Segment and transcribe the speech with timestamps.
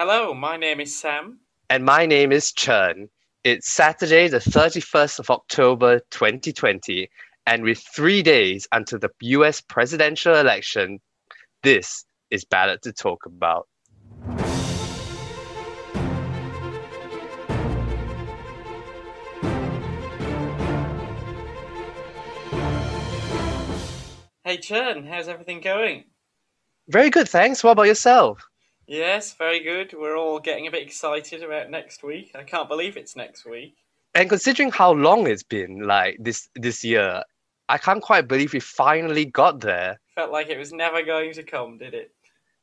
[0.00, 1.40] Hello, my name is Sam.
[1.68, 3.08] And my name is Chen.
[3.42, 7.10] It's Saturday, the 31st of October 2020,
[7.48, 11.00] and with three days until the US presidential election,
[11.64, 13.66] this is Ballot to Talk About.
[24.44, 26.04] Hey Chen, how's everything going?
[26.86, 27.64] Very good, thanks.
[27.64, 28.40] What about yourself?
[28.88, 29.92] Yes, very good.
[29.92, 32.30] We're all getting a bit excited about next week.
[32.34, 33.76] I can't believe it's next week.
[34.14, 37.22] And considering how long it's been, like this this year,
[37.68, 40.00] I can't quite believe we finally got there.
[40.14, 42.12] Felt like it was never going to come, did it?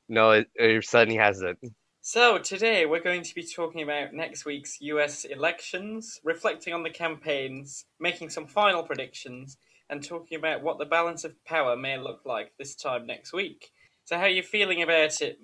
[0.09, 1.59] No, it, it certainly hasn't.
[2.01, 6.89] So, today we're going to be talking about next week's US elections, reflecting on the
[6.89, 9.57] campaigns, making some final predictions,
[9.91, 13.69] and talking about what the balance of power may look like this time next week.
[14.05, 15.37] So, how are you feeling about it?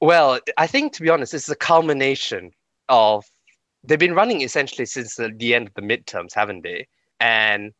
[0.00, 2.52] Well, I think to be honest, this is a culmination
[2.88, 3.24] of
[3.84, 6.86] they've been running essentially since the, the end of the midterms, haven't they?
[7.20, 7.72] And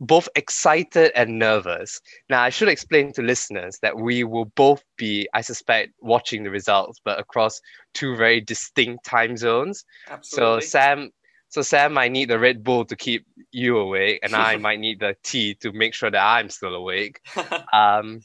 [0.00, 2.00] both excited and nervous.
[2.30, 6.50] Now, I should explain to listeners that we will both be, I suspect, watching the
[6.50, 7.60] results, but across
[7.94, 9.84] two very distinct time zones.
[10.08, 10.60] Absolutely.
[10.62, 11.10] So, Sam,
[11.48, 15.00] so Sam might need the Red Bull to keep you awake, and I might need
[15.00, 17.20] the tea to make sure that I'm still awake.
[17.72, 18.20] Um,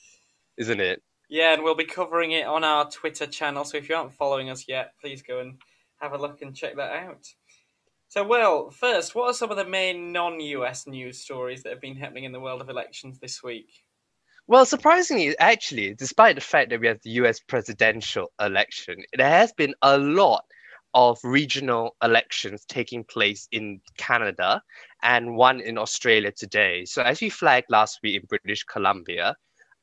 [0.57, 1.01] isn't it?
[1.33, 3.65] Yeah, and we'll be covering it on our Twitter channel.
[3.65, 5.57] So if you aren't following us yet, please go and
[5.99, 7.25] have a look and check that out.
[8.07, 11.81] So, well, first, what are some of the main non US news stories that have
[11.81, 13.67] been happening in the world of elections this week?
[14.45, 19.51] Well, surprisingly, actually, despite the fact that we have the US presidential election, there has
[19.53, 20.45] been a lot
[20.93, 24.61] of regional elections taking place in Canada
[25.01, 26.85] and one in Australia today.
[26.85, 29.35] So, as we flagged last week in British Columbia,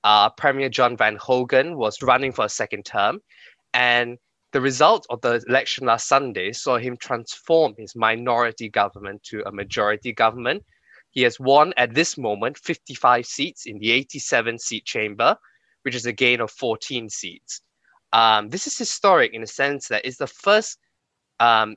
[0.04, 3.20] uh, Premier John Van Hogen was running for a second term,
[3.74, 4.18] and
[4.52, 9.52] the result of the election last Sunday saw him transform his minority government to a
[9.52, 10.64] majority government.
[11.10, 15.36] He has won at this moment 55 seats in the 87 seat chamber,
[15.82, 17.62] which is a gain of 14 seats.
[18.12, 20.78] Um, this is historic in the sense that it's the first
[21.38, 21.76] um,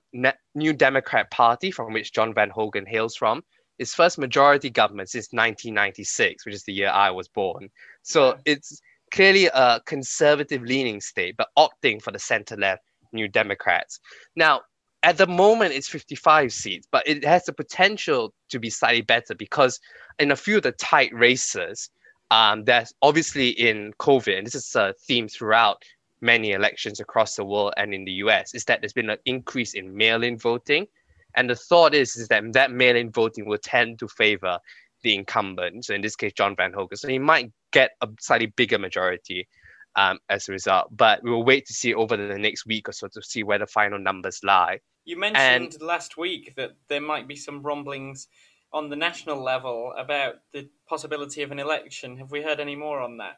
[0.56, 3.44] New Democrat Party from which John Van Hogen hails from,
[3.78, 7.70] his first majority government since 1996, which is the year I was born.
[8.04, 14.00] So it's clearly a conservative leaning state, but opting for the center left New Democrats.
[14.36, 14.62] Now,
[15.04, 19.36] at the moment, it's 55 seats, but it has the potential to be slightly better
[19.36, 19.80] because
[20.18, 21.90] in a few of the tight races,
[22.32, 25.84] um, there's obviously in COVID, and this is a theme throughout
[26.22, 29.74] many elections across the world and in the US, is that there's been an increase
[29.74, 30.88] in mail in voting.
[31.36, 34.60] And the thought is, is that that mail in voting will tend to favor
[35.04, 35.86] the incumbent.
[35.86, 36.98] So in this case, John Van Hogen.
[36.98, 39.48] So he might get a slightly bigger majority
[39.96, 40.88] um, as a result.
[40.92, 43.68] But we'll wait to see over the next week or so to see where the
[43.68, 44.80] final numbers lie.
[45.06, 48.28] You mentioned and, last week that there might be some rumblings
[48.72, 52.18] on the national level about the possibility of an election.
[52.18, 53.38] Have we heard any more on that?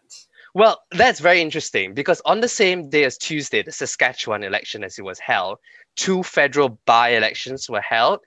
[0.54, 4.98] Well, that's very interesting because on the same day as Tuesday, the Saskatchewan election as
[4.98, 5.58] it was held,
[5.96, 8.20] two federal by elections were held,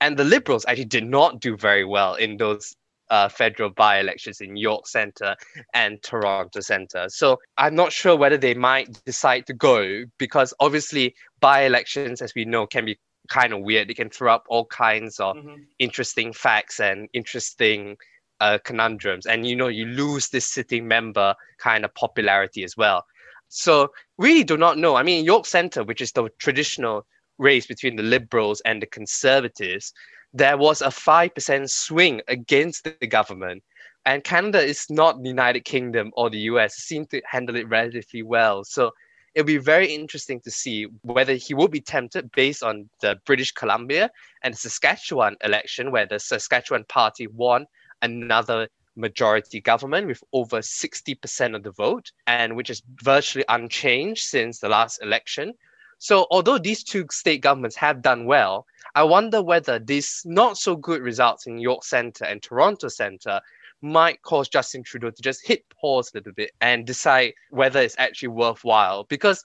[0.00, 2.74] and the Liberals actually did not do very well in those
[3.10, 5.36] uh, federal by elections in York Centre
[5.74, 7.06] and Toronto Centre.
[7.08, 12.34] So I'm not sure whether they might decide to go because obviously by elections, as
[12.34, 12.98] we know, can be
[13.28, 13.88] kind of weird.
[13.88, 15.62] They can throw up all kinds of mm-hmm.
[15.78, 17.96] interesting facts and interesting
[18.40, 19.26] uh, conundrums.
[19.26, 23.04] And you know, you lose this sitting member kind of popularity as well.
[23.48, 24.96] So really do not know.
[24.96, 27.06] I mean, York Centre, which is the traditional
[27.38, 29.92] race between the Liberals and the Conservatives,
[30.32, 33.62] there was a 5% swing against the government.
[34.06, 38.22] And Canada is not the United Kingdom or the US, seem to handle it relatively
[38.22, 38.64] well.
[38.64, 38.90] So
[39.34, 43.52] it'll be very interesting to see whether he will be tempted based on the British
[43.52, 44.10] Columbia
[44.42, 47.66] and Saskatchewan election, where the Saskatchewan party won
[48.02, 54.58] another majority government with over 60% of the vote, and which is virtually unchanged since
[54.58, 55.54] the last election.
[55.98, 60.76] So, although these two state governments have done well, I wonder whether these not so
[60.76, 63.40] good results in York Centre and Toronto Centre
[63.82, 67.96] might cause Justin Trudeau to just hit pause a little bit and decide whether it's
[67.98, 69.04] actually worthwhile.
[69.04, 69.44] Because,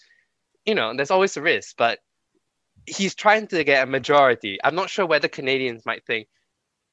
[0.66, 2.00] you know, there's always a risk, but
[2.86, 4.57] he's trying to get a majority.
[4.63, 6.28] I'm not sure whether Canadians might think,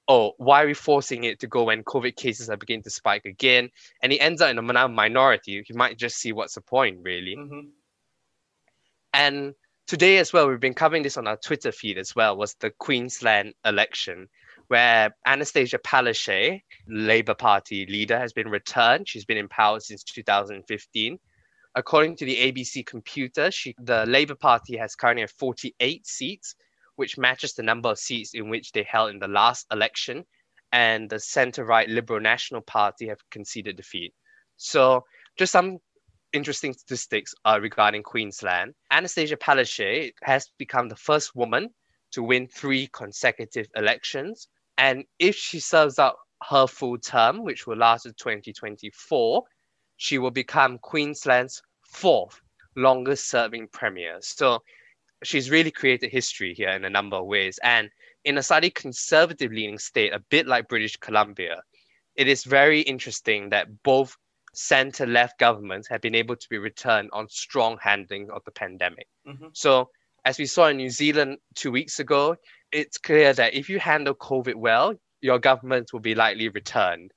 [0.08, 3.24] oh, why are we forcing it to go when COVID cases are beginning to spike
[3.24, 3.70] again?
[4.02, 5.62] And he ends up in a minority.
[5.66, 7.36] He might just see what's the point, really.
[7.36, 7.68] Mm-hmm.
[9.16, 9.54] And
[9.86, 12.70] today as well, we've been covering this on our Twitter feed as well, was the
[12.78, 14.28] Queensland election,
[14.68, 19.08] where Anastasia Palaszczuk, Labour Party leader, has been returned.
[19.08, 21.18] She's been in power since 2015.
[21.74, 26.54] According to the ABC computer, she, the Labour Party has currently 48 seats,
[26.96, 30.26] which matches the number of seats in which they held in the last election.
[30.72, 34.12] And the centre right Liberal National Party have conceded defeat.
[34.58, 35.06] So,
[35.38, 35.78] just some
[36.32, 38.74] interesting statistics uh, regarding Queensland.
[38.90, 41.70] Anastasia Palaszczuk has become the first woman
[42.12, 44.48] to win three consecutive elections.
[44.78, 46.16] And if she serves out
[46.48, 49.42] her full term, which will last to 2024,
[49.96, 52.40] she will become Queensland's fourth
[52.76, 54.18] longest serving premier.
[54.20, 54.62] So
[55.24, 57.58] she's really created history here in a number of ways.
[57.62, 57.90] And
[58.24, 61.62] in a slightly conservative leaning state, a bit like British Columbia,
[62.16, 64.16] it is very interesting that both
[64.56, 69.06] center left governments have been able to be returned on strong handling of the pandemic.
[69.28, 69.48] Mm-hmm.
[69.52, 69.90] So,
[70.24, 72.36] as we saw in New Zealand two weeks ago,
[72.72, 77.12] it's clear that if you handle COVID well, your government will be likely returned.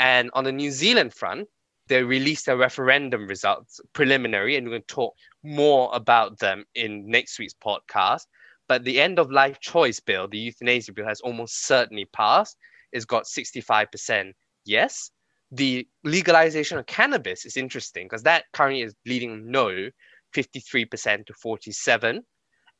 [0.00, 1.48] And on the New Zealand front,
[1.86, 5.14] they released their referendum results preliminary, and we're going to talk
[5.44, 8.26] more about them in next week's podcast.
[8.68, 12.56] But the end of life choice bill, the euthanasia bill, has almost certainly passed.
[12.92, 14.32] It's got 65%
[14.64, 15.10] yes.
[15.52, 19.90] The legalization of cannabis is interesting because that currently is leading no,
[20.34, 22.22] 53% to 47.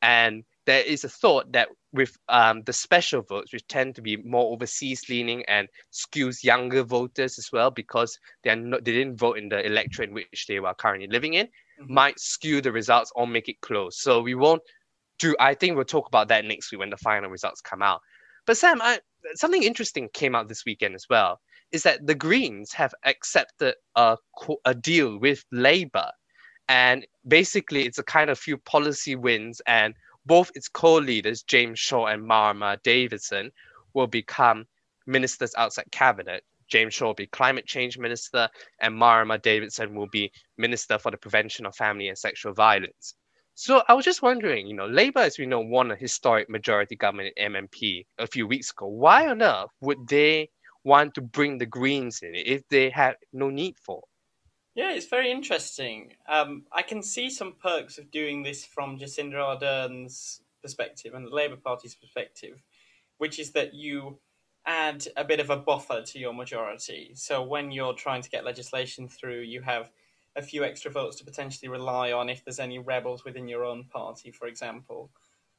[0.03, 4.17] And there is a thought that with um, the special votes, which tend to be
[4.19, 9.17] more overseas leaning and skews younger voters as well, because they are not, they didn't
[9.17, 11.93] vote in the electorate in which they were currently living in, mm-hmm.
[11.93, 14.01] might skew the results or make it close.
[14.01, 14.63] So we won't
[15.19, 15.35] do.
[15.41, 18.01] I think we'll talk about that next week when the final results come out.
[18.47, 19.01] But Sam, I,
[19.35, 21.41] something interesting came out this weekend as well.
[21.73, 24.17] Is that the Greens have accepted a
[24.65, 26.11] a deal with Labour,
[26.69, 29.95] and basically it's a kind of few policy wins and
[30.27, 33.51] both its co-leaders, James Shaw and Marama Davidson,
[33.95, 34.67] will become
[35.07, 36.45] ministers outside cabinet.
[36.69, 38.49] James Shaw will be climate change minister,
[38.81, 43.15] and Marama Davidson will be minister for the prevention of family and sexual violence.
[43.55, 46.97] So I was just wondering, you know, Labour, as we know, won a historic majority
[46.97, 48.87] government in MMP a few weeks ago.
[48.87, 50.51] Why on earth would they
[50.85, 54.03] want to bring the Greens in if they had no need for?
[54.75, 56.15] Yeah, it's very interesting.
[56.29, 61.35] Um, I can see some perks of doing this from Jacinda Ardern's perspective and the
[61.35, 62.63] Labour Party's perspective,
[63.19, 64.19] which is that you
[64.67, 67.13] add a bit of a buffer to your majority.
[67.15, 69.91] So when you're trying to get legislation through, you have
[70.37, 73.85] a few extra votes to potentially rely on if there's any rebels within your own
[73.85, 75.11] party, for example.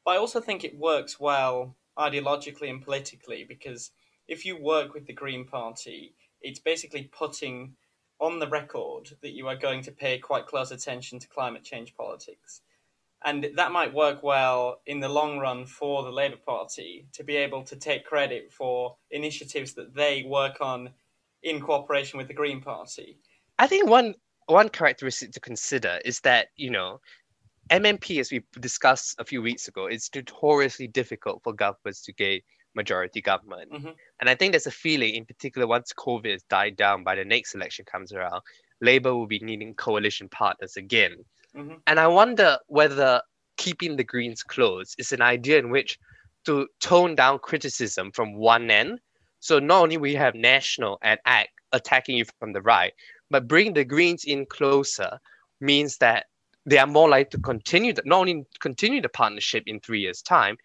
[0.06, 3.92] But I also think it works well ideologically and politically because
[4.28, 7.76] if you work with the Green Party, it's basically putting
[8.20, 11.96] on the record that you are going to pay quite close attention to climate change
[11.96, 12.62] politics.
[13.24, 17.36] And that might work well in the long run for the Labour Party to be
[17.36, 20.90] able to take credit for initiatives that they work on
[21.44, 23.20] in cooperation with the Green Party.
[23.60, 24.16] I think one
[24.48, 27.00] one characteristic to consider is that, you know,
[27.70, 32.44] MMP, as we discussed a few weeks ago, it's notoriously difficult for governments to get
[32.76, 33.72] majority government.
[33.72, 33.90] Mm-hmm.
[34.20, 37.26] And I think there's a feeling, in particular, once COVID has died down by the
[37.26, 38.42] next election comes around,
[38.82, 41.16] Labour will be needing coalition partners again.
[41.56, 41.76] Mm-hmm.
[41.88, 43.22] And I wonder whether
[43.58, 46.00] keeping the Greens close is an idea in which
[46.46, 49.00] to tone down criticism from one end.
[49.40, 52.94] So not only we have National and ACT attacking you from the right,
[53.30, 55.20] but bring the Greens in closer
[55.60, 56.26] means that
[56.66, 60.22] they are more likely to continue the, not only continue the partnership in three years'
[60.22, 60.58] time,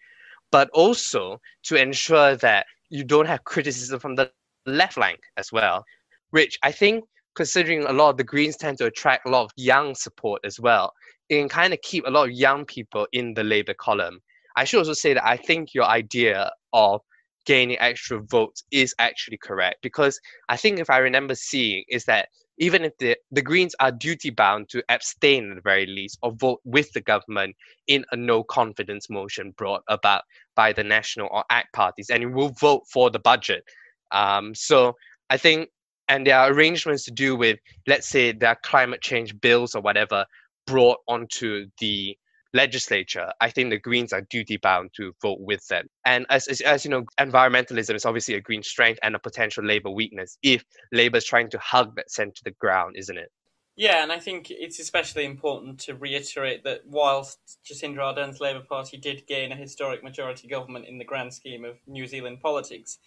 [0.51, 4.31] but also to ensure that you don't have criticism from the
[4.65, 5.83] left flank as well,
[6.31, 9.51] which I think, considering a lot of the Greens tend to attract a lot of
[9.55, 10.93] young support as well,
[11.29, 14.19] it can kind of keep a lot of young people in the Labour column.
[14.55, 17.01] I should also say that I think your idea of
[17.45, 22.29] gaining extra votes is actually correct because I think if I remember seeing is that
[22.57, 26.31] even if the, the Greens are duty bound to abstain at the very least or
[26.31, 27.55] vote with the government
[27.87, 30.23] in a no confidence motion brought about
[30.55, 33.63] by the National or ACT parties, and will vote for the budget.
[34.11, 34.95] Um, so
[35.29, 35.69] I think,
[36.07, 39.81] and there are arrangements to do with, let's say, there are climate change bills or
[39.81, 40.25] whatever
[40.65, 42.17] brought onto the
[42.57, 45.87] legislature, I think the Greens are duty bound to vote with them.
[46.05, 49.63] And as, as, as, you know, environmentalism is obviously a Green strength and a potential
[49.63, 53.31] Labour weakness if Labour is trying to hug that scent to the ground, isn't it?
[53.77, 58.97] Yeah, and I think it's especially important to reiterate that whilst Jacinda Ardern's Labour Party
[58.97, 62.97] did gain a historic majority government in the grand scheme of New Zealand politics,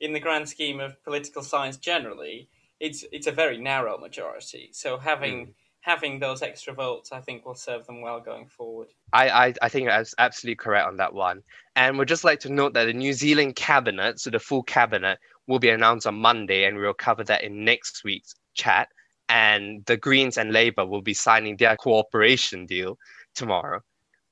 [0.00, 2.48] in the grand scheme of political science generally,
[2.80, 4.70] it's it's a very narrow majority.
[4.72, 5.52] So having mm
[5.86, 8.88] having those extra votes, I think, will serve them well going forward.
[9.12, 11.42] I, I, I think that's absolutely correct on that one.
[11.76, 15.20] And we'd just like to note that the New Zealand cabinet, so the full cabinet,
[15.46, 18.88] will be announced on Monday, and we'll cover that in next week's chat.
[19.28, 22.96] and the Greens and Labour will be signing their cooperation deal
[23.34, 23.80] tomorrow.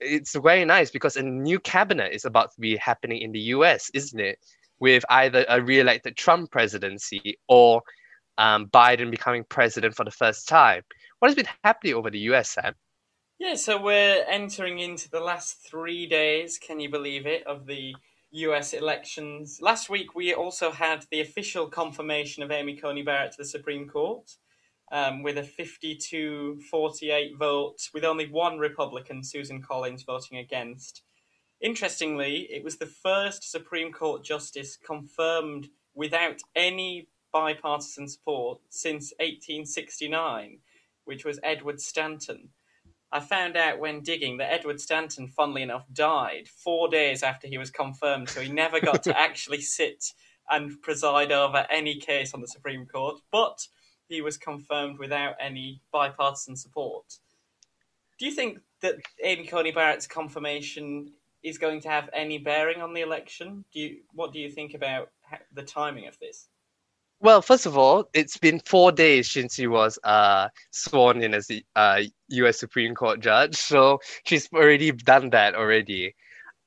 [0.00, 3.90] It's very nice because a new cabinet is about to be happening in the US,
[3.94, 4.38] isn't it?
[4.78, 7.82] With either a re-elected Trump presidency or
[8.38, 10.82] um, Biden becoming president for the first time.
[11.24, 12.74] What has been happening over the US, Sam?
[13.38, 17.94] Yeah, so we're entering into the last three days, can you believe it, of the
[18.32, 19.58] US elections.
[19.62, 23.88] Last week, we also had the official confirmation of Amy Coney Barrett to the Supreme
[23.88, 24.32] Court
[24.92, 31.04] um, with a 52 48 vote, with only one Republican, Susan Collins, voting against.
[31.58, 40.58] Interestingly, it was the first Supreme Court justice confirmed without any bipartisan support since 1869,
[41.04, 42.50] which was Edward Stanton.
[43.12, 47.58] I found out when digging that Edward Stanton, funnily enough, died four days after he
[47.58, 50.04] was confirmed, so he never got to actually sit
[50.50, 53.20] and preside over any case on the Supreme Court.
[53.30, 53.66] But
[54.08, 57.04] he was confirmed without any bipartisan support.
[58.18, 62.94] Do you think that Amy Coney Barrett's confirmation is going to have any bearing on
[62.94, 63.64] the election?
[63.72, 65.10] Do you what do you think about
[65.52, 66.48] the timing of this?
[67.24, 71.46] Well, first of all, it's been four days since she was uh, sworn in as
[71.46, 72.60] the uh, U.S.
[72.60, 76.14] Supreme Court judge, so she's already done that already.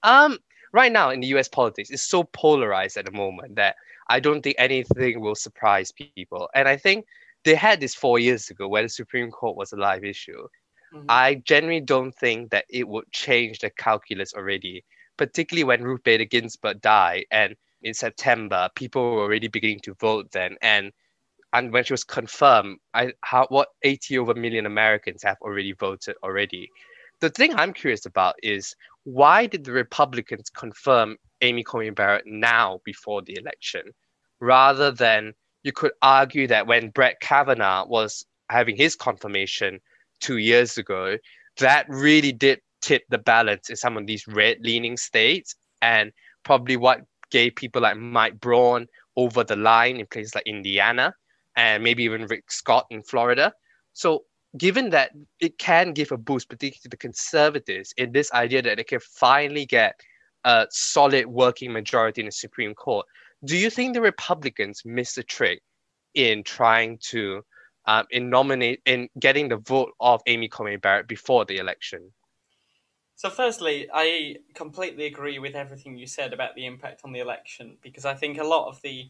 [0.01, 0.39] Um,
[0.73, 1.47] right now in the U.S.
[1.47, 3.75] politics, it's so polarized at the moment that
[4.09, 7.05] I don't think anything will surprise people, and I think
[7.43, 10.47] they had this four years ago where the Supreme Court was a live issue.
[10.91, 11.05] Mm-hmm.
[11.07, 14.83] I generally don't think that it would change the calculus already,
[15.17, 20.31] particularly when Ruth Bader Ginsburg died and in September, people were already beginning to vote
[20.31, 20.55] then.
[20.61, 20.91] And
[21.53, 26.15] and when she was confirmed, I how what 80 over million Americans have already voted
[26.23, 26.69] already.
[27.19, 32.79] The thing I'm curious about is why did the Republicans confirm Amy Coney Barrett now
[32.83, 33.93] before the election,
[34.39, 39.79] rather than you could argue that when Brett Kavanaugh was having his confirmation
[40.19, 41.17] two years ago,
[41.59, 46.11] that really did tip the balance in some of these red leaning states and
[46.43, 51.13] probably what gave people like Mike Braun over the line in places like Indiana
[51.55, 53.53] and maybe even Rick Scott in Florida.
[53.93, 54.23] So
[54.57, 58.77] given that it can give a boost, particularly to the conservatives, in this idea that
[58.77, 59.99] they can finally get
[60.43, 63.05] a solid working majority in the Supreme Court,
[63.45, 65.61] do you think the Republicans missed a trick
[66.13, 67.41] in trying to
[67.85, 72.11] um, in nominate in getting the vote of Amy Coney Barrett before the election?
[73.17, 77.77] So, firstly, I completely agree with everything you said about the impact on the election
[77.81, 79.09] because I think a lot of the,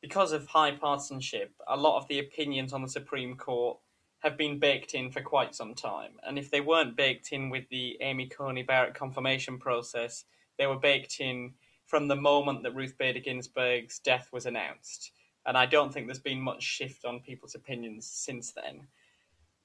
[0.00, 3.76] because of high partisanship, a lot of the opinions on the Supreme Court
[4.20, 6.12] have been baked in for quite some time.
[6.26, 10.24] And if they weren't baked in with the Amy Coney Barrett confirmation process,
[10.56, 11.52] they were baked in
[11.84, 15.12] from the moment that Ruth Bader Ginsburg's death was announced.
[15.44, 18.86] And I don't think there's been much shift on people's opinions since then.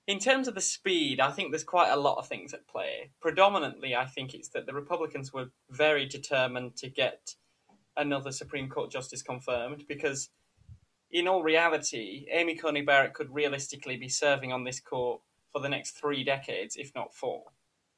[0.08, 3.12] In terms of the speed, I think there's quite a lot of things at play.
[3.22, 7.36] Predominantly, I think it's that the Republicans were very determined to get
[7.96, 10.30] another Supreme Court justice confirmed because,
[11.12, 15.70] in all reality, Amy Coney Barrett could realistically be serving on this court for the
[15.70, 17.44] next three decades, if not four.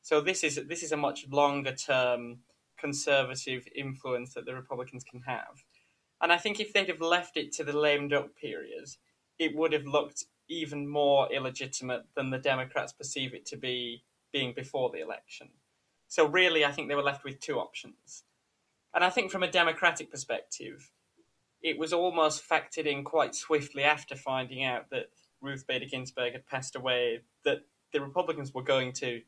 [0.02, 2.40] So this is this is a much longer term
[2.78, 5.64] conservative influence that the Republicans can have.
[6.22, 8.90] And I think if they'd have left it to the lame duck period,
[9.40, 14.54] it would have looked even more illegitimate than the Democrats perceive it to be being
[14.54, 15.50] before the election.
[16.08, 18.24] So, really, I think they were left with two options.
[18.94, 20.92] And I think from a Democratic perspective,
[21.62, 25.08] it was almost factored in quite swiftly after finding out that
[25.42, 27.60] Ruth Bader Ginsburg had passed away that
[27.92, 29.22] the Republicans were going to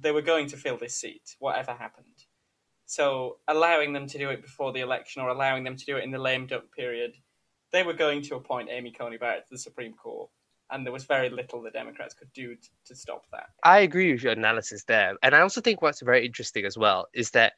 [0.00, 2.24] they were going to fill this seat, whatever happened.
[2.86, 6.04] So allowing them to do it before the election or allowing them to do it
[6.04, 7.16] in the lame duck period
[7.72, 10.30] they were going to appoint Amy Coney Barrett to the Supreme Court,
[10.70, 13.46] and there was very little the Democrats could do to, to stop that.
[13.64, 17.06] I agree with your analysis there, and I also think what's very interesting as well
[17.14, 17.54] is that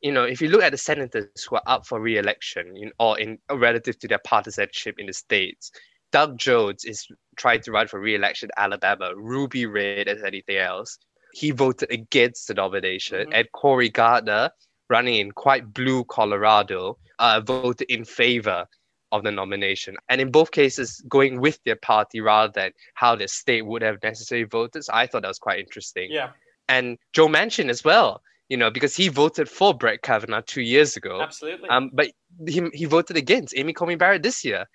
[0.00, 3.18] you know if you look at the senators who are up for re-election in, or
[3.18, 5.70] in relative to their partisanship in the states.
[6.10, 9.12] Doug Jones is trying to run for re-election in Alabama.
[9.16, 10.98] Ruby Red as anything else.
[11.32, 13.32] He voted against the nomination, mm-hmm.
[13.32, 14.50] and Cory Gardner,
[14.90, 18.66] running in quite blue Colorado, uh, voted in favor
[19.12, 19.96] of the nomination.
[20.08, 23.98] And in both cases, going with their party rather than how the state would have
[24.02, 24.84] necessarily voted.
[24.84, 26.10] So I thought that was quite interesting.
[26.10, 26.30] Yeah.
[26.68, 30.96] And Joe Manchin as well, you know, because he voted for Brett Kavanaugh two years
[30.96, 31.20] ago.
[31.20, 31.68] Absolutely.
[31.68, 32.10] Um, but
[32.48, 34.66] he, he voted against Amy Coney Barrett this year.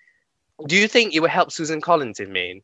[0.66, 2.62] Do you think it would help Susan Collins in Maine?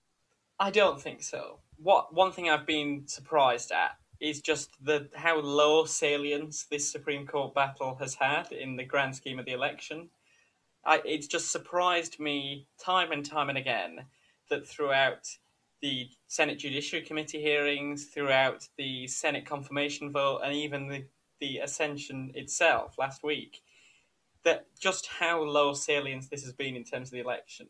[0.58, 1.58] I don't think so.
[1.76, 7.26] What one thing I've been surprised at is just the how low salience this Supreme
[7.26, 10.08] Court battle has had in the grand scheme of the election.
[10.86, 14.06] I, it's just surprised me time and time and again
[14.50, 15.26] that throughout
[15.80, 21.04] the Senate Judiciary Committee hearings, throughout the Senate confirmation vote, and even the,
[21.40, 23.62] the ascension itself last week,
[24.44, 27.66] that just how low salience this has been in terms of the election.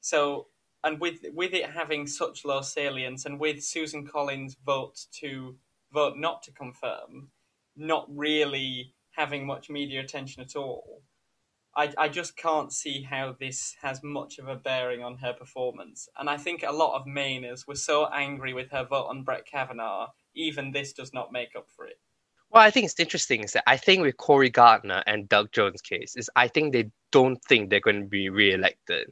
[0.00, 0.48] So,
[0.84, 5.56] and with with it having such low salience, and with Susan Collins' vote to
[5.92, 7.30] vote not to confirm,
[7.76, 11.02] not really having much media attention at all,
[11.74, 16.08] I, I just can't see how this has much of a bearing on her performance.
[16.18, 19.46] And I think a lot of Mainers were so angry with her vote on Brett
[19.46, 21.98] Kavanaugh, even this does not make up for it.
[22.50, 25.80] Well, I think it's interesting is that I think with Cory Gardner and Doug Jones'
[25.80, 29.10] case is I think they don't think they're going to be re-elected.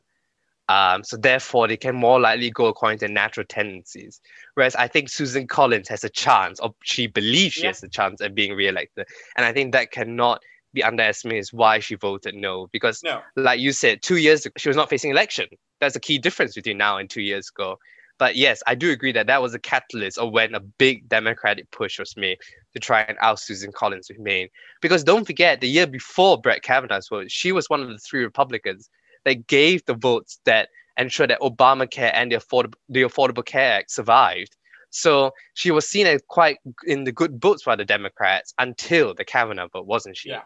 [0.69, 4.21] Um, so therefore, they can more likely go according to natural tendencies.
[4.55, 7.69] Whereas I think Susan Collins has a chance, or she believes she yeah.
[7.69, 11.79] has a chance at being re-elected, and I think that cannot be underestimated is why
[11.79, 12.69] she voted no.
[12.73, 13.23] Because, no.
[13.37, 15.47] like you said, two years ago, she was not facing election.
[15.81, 17.79] That's a key difference between now and two years ago.
[18.19, 21.71] But yes, I do agree that that was a catalyst of when a big Democratic
[21.71, 22.37] push was made
[22.75, 24.49] to try and oust Susan Collins with Maine.
[24.83, 28.23] Because don't forget, the year before Brett Kavanaugh's vote, she was one of the three
[28.23, 28.91] Republicans
[29.25, 33.91] that gave the votes that ensured that Obamacare and the Affordable, the Affordable Care Act
[33.91, 34.55] survived.
[34.91, 39.25] So she was seen as quite in the good books by the Democrats until the
[39.25, 40.29] Kavanaugh vote, wasn't she?
[40.29, 40.43] Yeah.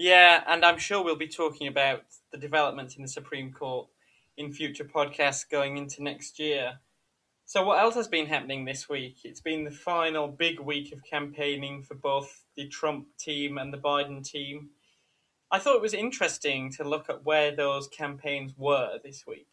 [0.00, 3.86] Yeah, and I'm sure we'll be talking about the developments in the Supreme Court
[4.38, 6.78] in future podcasts going into next year.
[7.44, 9.18] So, what else has been happening this week?
[9.24, 13.76] It's been the final big week of campaigning for both the Trump team and the
[13.76, 14.70] Biden team.
[15.50, 19.48] I thought it was interesting to look at where those campaigns were this week.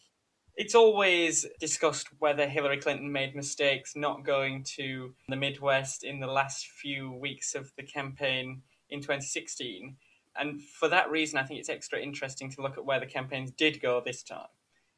[0.55, 6.27] It's always discussed whether Hillary Clinton made mistakes not going to the Midwest in the
[6.27, 9.97] last few weeks of the campaign in 2016.
[10.39, 13.51] And for that reason, I think it's extra interesting to look at where the campaigns
[13.51, 14.47] did go this time,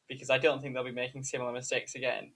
[0.07, 2.31] because I don't think they'll be making similar mistakes again.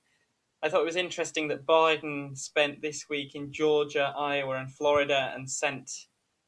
[0.61, 5.33] I thought it was interesting that Biden spent this week in Georgia, Iowa, and Florida
[5.35, 5.91] and sent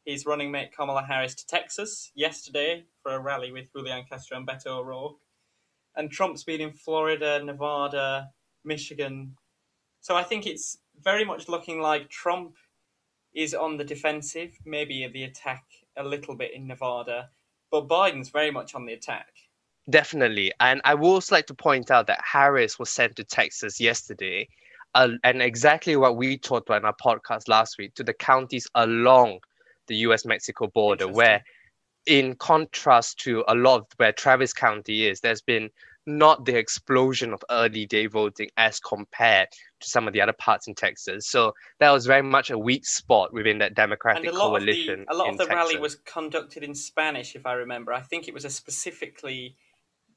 [0.05, 4.48] his running mate Kamala Harris to Texas yesterday for a rally with Julian Castro and
[4.48, 5.18] Beto O'Rourke.
[5.98, 8.29] And Trump's been in Florida, Nevada,
[8.63, 9.35] Michigan.
[10.00, 12.55] So I think it's very much looking like Trump
[13.33, 15.65] is on the defensive, maybe the attack
[15.98, 17.29] a little bit in Nevada,
[17.72, 19.27] but Biden's very much on the attack.
[19.90, 20.51] Definitely.
[20.60, 24.48] And I would also like to point out that Harris was sent to Texas yesterday,
[24.96, 28.68] uh, and exactly what we talked about in our podcast last week to the counties
[28.75, 29.40] along
[29.88, 31.44] the US Mexico border, where,
[32.08, 35.70] in contrast to a lot of where Travis County is, there's been
[36.08, 39.48] not the explosion of early day voting as compared
[39.81, 41.27] to some of the other parts in Texas.
[41.27, 45.05] So that was very much a weak spot within that Democratic and a coalition.
[45.07, 45.55] The, a lot of the Texas.
[45.55, 47.94] rally was conducted in Spanish, if I remember.
[47.94, 49.55] I think it was a specifically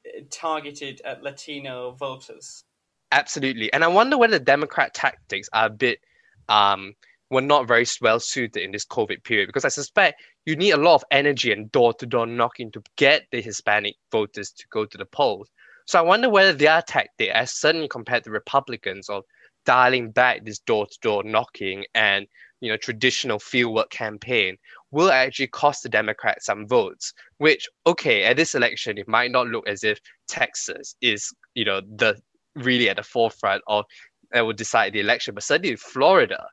[0.07, 2.64] uh, targeted at Latino voters.
[3.11, 6.01] Absolutely, and I wonder whether Democrat tactics are a bit
[6.49, 6.94] um,
[7.31, 10.77] were not very well suited in this COVID period because I suspect you need a
[10.77, 14.85] lot of energy and door to door knocking to get the Hispanic voters to go
[14.87, 15.51] to the polls.
[15.87, 19.25] So I wonder whether their tactic, as certainly compared to Republicans, of
[19.68, 22.26] dialing back this door-to-door knocking and
[22.62, 24.57] you know traditional fieldwork campaign,
[24.90, 27.12] will actually cost the Democrats some votes.
[27.37, 31.83] Which, okay, at this election, it might not look as if Texas is you know
[31.83, 32.16] the
[32.54, 33.85] really at the forefront of
[34.33, 36.46] that will decide the election, but certainly Florida,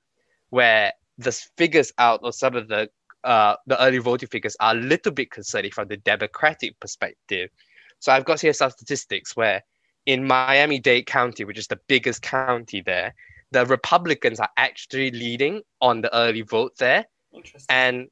[0.50, 2.90] where the figures out or some of the
[3.24, 7.50] uh, the early voting figures are a little bit concerning from the Democratic perspective.
[8.00, 9.64] So I've got here some statistics where
[10.06, 13.14] in Miami Dade County, which is the biggest county there,
[13.52, 17.06] the Republicans are actually leading on the early vote there.
[17.70, 18.08] And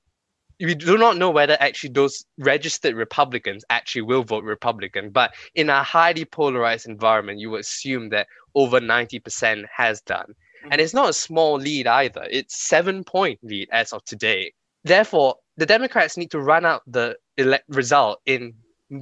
[0.59, 5.09] we do not know whether actually those registered Republicans actually will vote Republican.
[5.09, 10.25] But in a highly polarized environment, you would assume that over 90% has done.
[10.27, 10.71] Mm-hmm.
[10.71, 12.25] And it's not a small lead either.
[12.29, 14.53] It's seven point lead as of today.
[14.83, 18.53] Therefore, the Democrats need to run out the ele- result in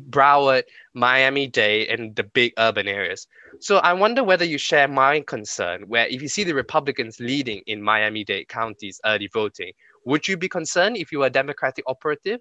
[0.09, 3.27] Broward, Miami Dade, and the big urban areas.
[3.59, 7.61] So I wonder whether you share my concern, where if you see the Republicans leading
[7.67, 9.71] in Miami Dade counties early voting,
[10.05, 12.39] would you be concerned if you were a Democratic operative?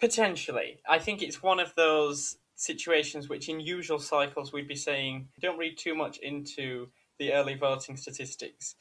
[0.00, 0.80] Potentially.
[0.88, 5.58] I think it's one of those situations which, in usual cycles, we'd be saying don't
[5.58, 6.88] read too much into
[7.18, 8.76] the early voting statistics.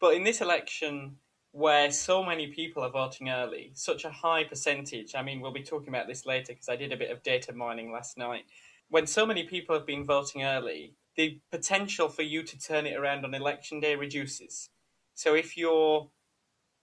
[0.00, 1.16] But in this election,
[1.52, 5.14] where so many people are voting early, such a high percentage.
[5.14, 7.52] I mean, we'll be talking about this later because I did a bit of data
[7.52, 8.44] mining last night.
[8.88, 12.96] When so many people have been voting early, the potential for you to turn it
[12.96, 14.70] around on election day reduces.
[15.14, 16.08] So if you're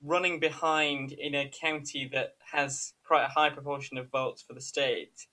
[0.03, 4.62] running behind in a county that has quite a high proportion of votes for the
[4.62, 5.25] state,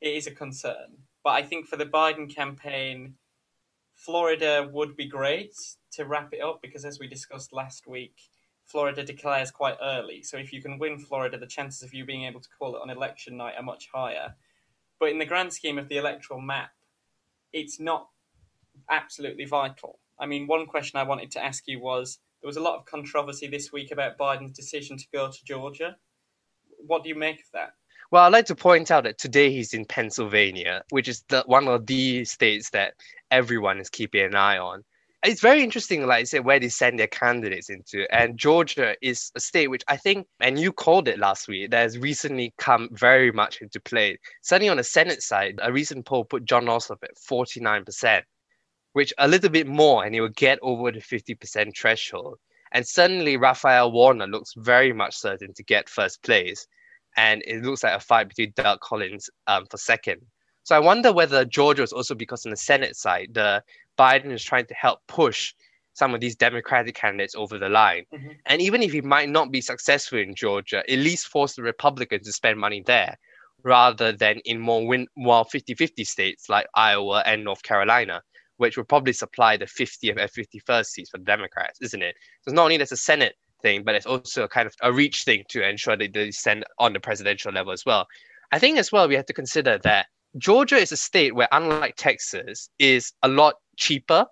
[0.00, 1.04] it is a concern.
[1.22, 3.16] But I think for the Biden campaign,
[3.94, 5.54] Florida would be great
[5.92, 8.16] to wrap it up because, as we discussed last week,
[8.70, 10.22] Florida declares quite early.
[10.22, 12.82] So if you can win Florida, the chances of you being able to call it
[12.82, 14.34] on election night are much higher.
[15.00, 16.70] But in the grand scheme of the electoral map,
[17.52, 18.08] it's not
[18.88, 19.98] absolutely vital.
[20.18, 22.84] I mean, one question I wanted to ask you was there was a lot of
[22.84, 25.96] controversy this week about Biden's decision to go to Georgia.
[26.86, 27.74] What do you make of that?
[28.10, 31.68] Well, I'd like to point out that today he's in Pennsylvania, which is the one
[31.68, 32.94] of the states that
[33.30, 34.84] everyone is keeping an eye on.
[35.22, 38.06] It's very interesting, like I said, where they send their candidates into.
[38.14, 41.82] And Georgia is a state which I think, and you called it last week, that
[41.82, 44.18] has recently come very much into play.
[44.42, 48.22] Certainly on the Senate side, a recent poll put Jon Ossoff at 49%,
[48.94, 52.38] which a little bit more, and he will get over the 50% threshold.
[52.72, 56.66] And suddenly, Raphael Warnock looks very much certain to get first place.
[57.16, 60.22] And it looks like a fight between Doug Collins um, for second.
[60.62, 63.62] So I wonder whether Georgia is also because on the Senate side, the
[63.98, 65.54] Biden is trying to help push
[65.94, 68.04] some of these Democratic candidates over the line.
[68.14, 68.28] Mm-hmm.
[68.46, 72.26] And even if he might not be successful in Georgia, at least force the Republicans
[72.26, 73.18] to spend money there
[73.62, 78.22] rather than in more win more 50-50 states like Iowa and North Carolina,
[78.56, 82.14] which will probably supply the 50th and 51st seats for the Democrats, isn't it?
[82.42, 85.24] So not only that's a Senate thing, but it's also a kind of a reach
[85.24, 88.06] thing to ensure that they send on the presidential level as well.
[88.52, 90.06] I think as well we have to consider that
[90.38, 94.26] Georgia is a state where, unlike Texas, is a lot cheaper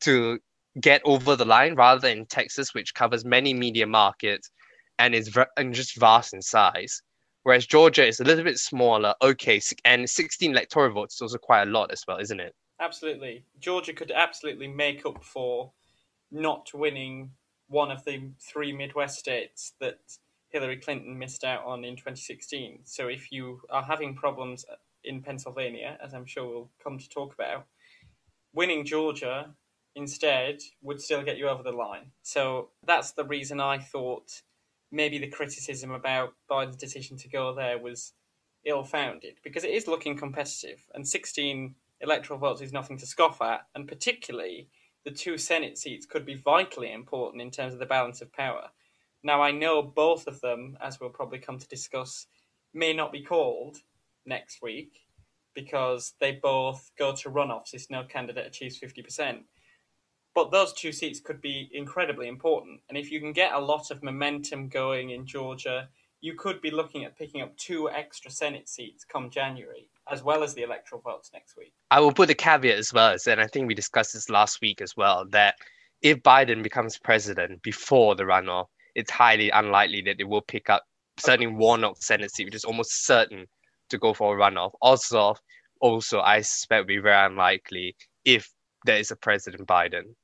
[0.00, 0.38] to
[0.80, 4.50] get over the line rather than Texas, which covers many media markets
[4.98, 7.02] and is and just vast in size.
[7.42, 11.68] Whereas Georgia is a little bit smaller, okay, and 16 electoral votes is also quite
[11.68, 12.54] a lot as well, isn't it?
[12.80, 13.44] Absolutely.
[13.60, 15.70] Georgia could absolutely make up for
[16.30, 17.30] not winning
[17.68, 19.98] one of the three Midwest states that
[20.48, 22.80] Hillary Clinton missed out on in 2016.
[22.84, 24.64] So if you are having problems
[25.04, 27.66] in Pennsylvania, as I'm sure we'll come to talk about,
[28.52, 29.54] winning Georgia
[29.96, 32.10] instead would still get you over the line.
[32.22, 34.42] So that's the reason I thought
[34.90, 38.12] maybe the criticism about Biden's decision to go there was
[38.64, 43.40] ill founded because it is looking competitive and 16 electoral votes is nothing to scoff
[43.42, 44.68] at, and particularly
[45.04, 48.68] the two Senate seats could be vitally important in terms of the balance of power.
[49.22, 52.26] Now, I know both of them, as we'll probably come to discuss,
[52.72, 53.78] may not be called
[54.26, 55.00] next week,
[55.54, 59.40] because they both go to runoffs if no candidate achieves 50%.
[60.34, 62.80] But those two seats could be incredibly important.
[62.88, 65.88] And if you can get a lot of momentum going in Georgia,
[66.20, 70.42] you could be looking at picking up two extra Senate seats come January, as well
[70.42, 71.72] as the electoral votes next week.
[71.90, 74.80] I will put a caveat as well, and I think we discussed this last week
[74.80, 75.54] as well, that
[76.02, 80.82] if Biden becomes president before the runoff, it's highly unlikely that they will pick up
[81.18, 83.46] certainly Warnock's Senate seat, which is almost certain
[83.90, 84.72] to go for a runoff.
[84.80, 85.34] Also,
[85.80, 88.50] also I suspect would be very unlikely if
[88.84, 90.14] there is a President Biden.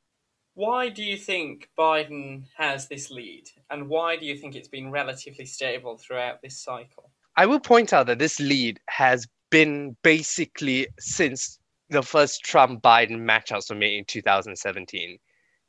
[0.54, 4.90] Why do you think Biden has this lead, and why do you think it's been
[4.90, 7.10] relatively stable throughout this cycle?
[7.36, 13.20] I will point out that this lead has been basically since the first Trump Biden
[13.20, 15.18] matchups were made in 2017.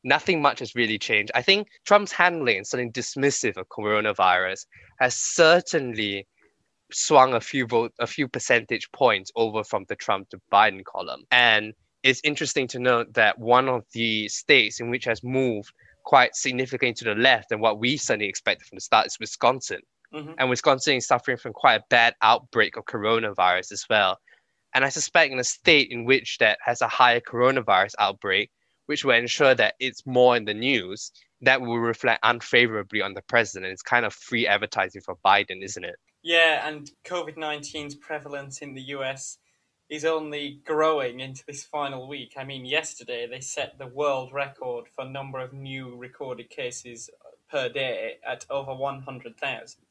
[0.04, 1.32] Nothing much has really changed.
[1.36, 4.66] I think Trump's handling and something dismissive of coronavirus
[5.00, 6.28] has certainly
[6.94, 11.24] swung a few vote, a few percentage points over from the Trump to Biden column.
[11.32, 11.74] And
[12.04, 15.74] it's interesting to note that one of the states in which has moved
[16.04, 19.82] quite significantly to the left than what we certainly expected from the start is Wisconsin.
[20.14, 20.34] Mm-hmm.
[20.38, 24.18] And Wisconsin is suffering from quite a bad outbreak of coronavirus as well.
[24.74, 28.52] And I suspect in a state in which that has a higher coronavirus outbreak,
[28.88, 33.22] which will ensure that it's more in the news, that will reflect unfavorably on the
[33.24, 33.72] president.
[33.72, 35.96] It's kind of free advertising for Biden, isn't it?
[36.24, 39.40] Yeah, and COVID 19's prevalence in the US
[39.90, 42.34] is only growing into this final week.
[42.38, 47.30] I mean, yesterday they set the world record for number of new recorded cases uh,
[47.50, 49.82] per day at over 100,000.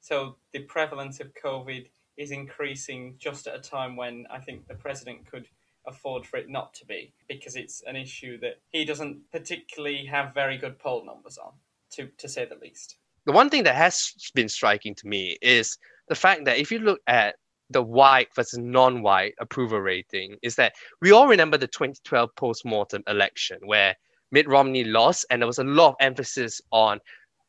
[0.00, 4.74] So the prevalence of COVID is increasing just at a time when I think the
[4.74, 5.48] president could
[5.86, 10.34] afford for it not to be, because it's an issue that he doesn't particularly have
[10.34, 11.54] very good poll numbers on,
[11.92, 15.78] to, to say the least the one thing that has been striking to me is
[16.08, 17.36] the fact that if you look at
[17.70, 23.58] the white versus non-white approval rating, is that we all remember the 2012 post-mortem election
[23.64, 23.94] where
[24.30, 26.98] Mitt Romney lost, and there was a lot of emphasis on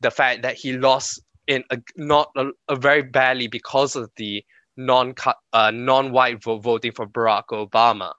[0.00, 4.44] the fact that he lost in a not a, a very badly because of the
[4.76, 5.14] non
[5.52, 8.12] uh, non-white vote voting for Barack Obama.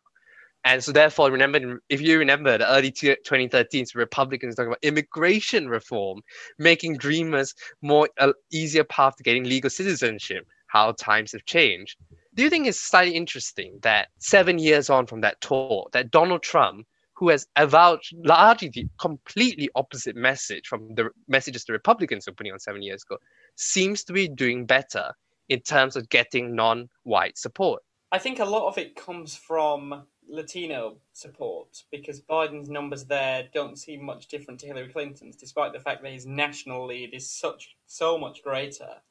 [0.66, 6.22] And so, therefore, remember, if you remember the early 2013s, Republicans talking about immigration reform,
[6.58, 10.48] making dreamers more uh, easier path to getting legal citizenship.
[10.68, 11.98] How times have changed.
[12.34, 16.42] do you think it's slightly interesting that seven years on from that talk, that Donald
[16.44, 22.34] Trump, who has avowed largely the completely opposite message from the messages the Republicans were
[22.34, 23.18] putting on seven years ago,
[23.56, 25.14] seems to be doing better
[25.48, 27.82] in terms of getting non-white support?
[28.12, 33.78] I think a lot of it comes from Latino support because Biden's numbers there don't
[33.78, 37.76] seem much different to Hillary Clinton's, despite the fact that his national lead is such
[37.86, 39.02] so much greater.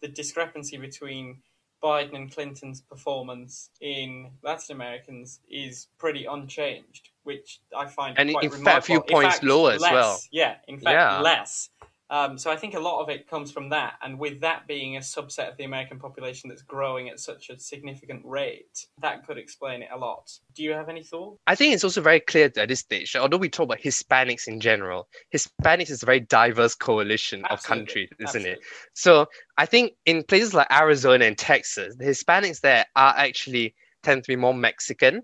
[0.00, 1.42] The discrepancy between
[1.82, 8.44] Biden and Clinton's performance in Latin Americans is pretty unchanged, which I find and quite
[8.44, 8.72] in remarkable.
[8.72, 10.20] fact a few points fact, lower less, as well.
[10.30, 11.20] Yeah, in fact, Yeah.
[11.20, 11.70] less.
[12.12, 14.98] Um, so I think a lot of it comes from that, and with that being
[14.98, 19.38] a subset of the American population that's growing at such a significant rate, that could
[19.38, 20.30] explain it a lot.
[20.54, 21.38] Do you have any thought?
[21.46, 24.60] I think it's also very clear at this stage, although we talk about Hispanics in
[24.60, 28.60] general, Hispanics is a very diverse coalition of countries, isn't it?
[28.92, 34.22] So I think in places like Arizona and Texas, the Hispanics there are actually tend
[34.24, 35.22] to be more Mexican.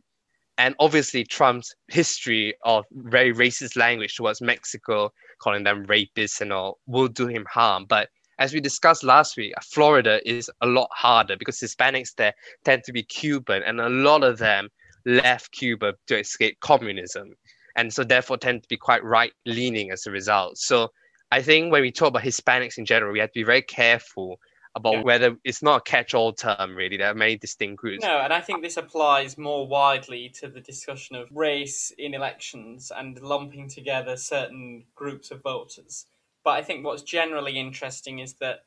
[0.56, 6.78] And obviously Trump's history of very racist language towards Mexico, calling them rapists and all,
[6.86, 7.86] will do him harm.
[7.88, 12.84] But as we discussed last week, Florida is a lot harder because Hispanics there tend
[12.84, 14.68] to be Cuban, and a lot of them
[15.04, 17.34] left Cuba to escape communism,
[17.76, 20.58] and so therefore tend to be quite right leaning as a result.
[20.58, 20.90] So
[21.30, 24.38] I think when we talk about Hispanics in general, we have to be very careful
[24.78, 25.02] about Yeah.
[25.02, 26.74] whether it's not a catch-all term.
[26.74, 28.02] Really, there are many distinct groups.
[28.02, 32.90] No, and I think this applies more widely to the discussion of race in elections
[32.90, 36.06] and lumping together certain groups of voters.
[36.44, 38.64] But I think what's generally interesting is that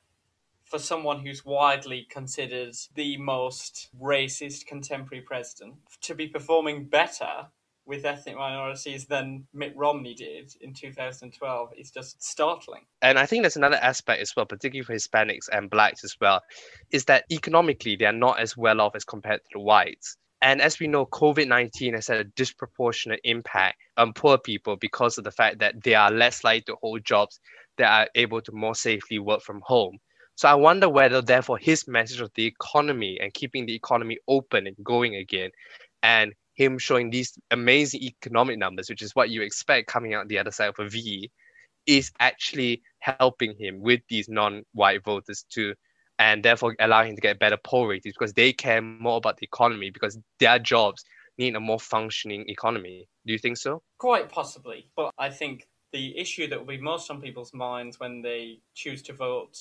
[0.64, 7.48] for someone who's widely considered the most racist contemporary president, to be performing better
[7.92, 12.86] with ethnic minorities than Mitt Romney did in 2012 is just startling.
[13.02, 16.40] and I think there's another aspect as well, particularly for Hispanics and blacks as well,
[16.92, 20.16] is that economically they are not as well off as compared to the whites.
[20.42, 25.18] And as we know, COVID 19 has had a disproportionate impact on poor people because
[25.18, 27.42] of the fact that they are less likely to hold jobs
[27.78, 29.98] that are able to more safely work from home.
[30.36, 34.66] So I wonder whether, therefore, his message of the economy and keeping the economy open
[34.66, 35.52] and going again,
[36.02, 40.38] and him showing these amazing economic numbers, which is what you expect coming out the
[40.38, 41.32] other side of a V,
[41.88, 45.74] is actually helping him with these non-white voters too,
[46.20, 49.46] and therefore allowing him to get better poll ratings because they care more about the
[49.46, 51.04] economy because their jobs
[51.38, 53.08] need a more functioning economy.
[53.26, 53.82] Do you think so?
[53.98, 58.22] Quite possibly, but I think the issue that will be most on people's minds when
[58.22, 59.58] they choose to vote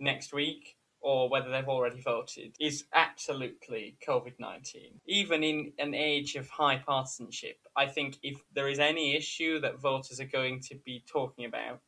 [0.00, 5.00] next week or whether they've already voted is absolutely COVID 19.
[5.06, 9.80] Even in an age of high partisanship, I think if there is any issue that
[9.80, 11.80] voters are going to be talking about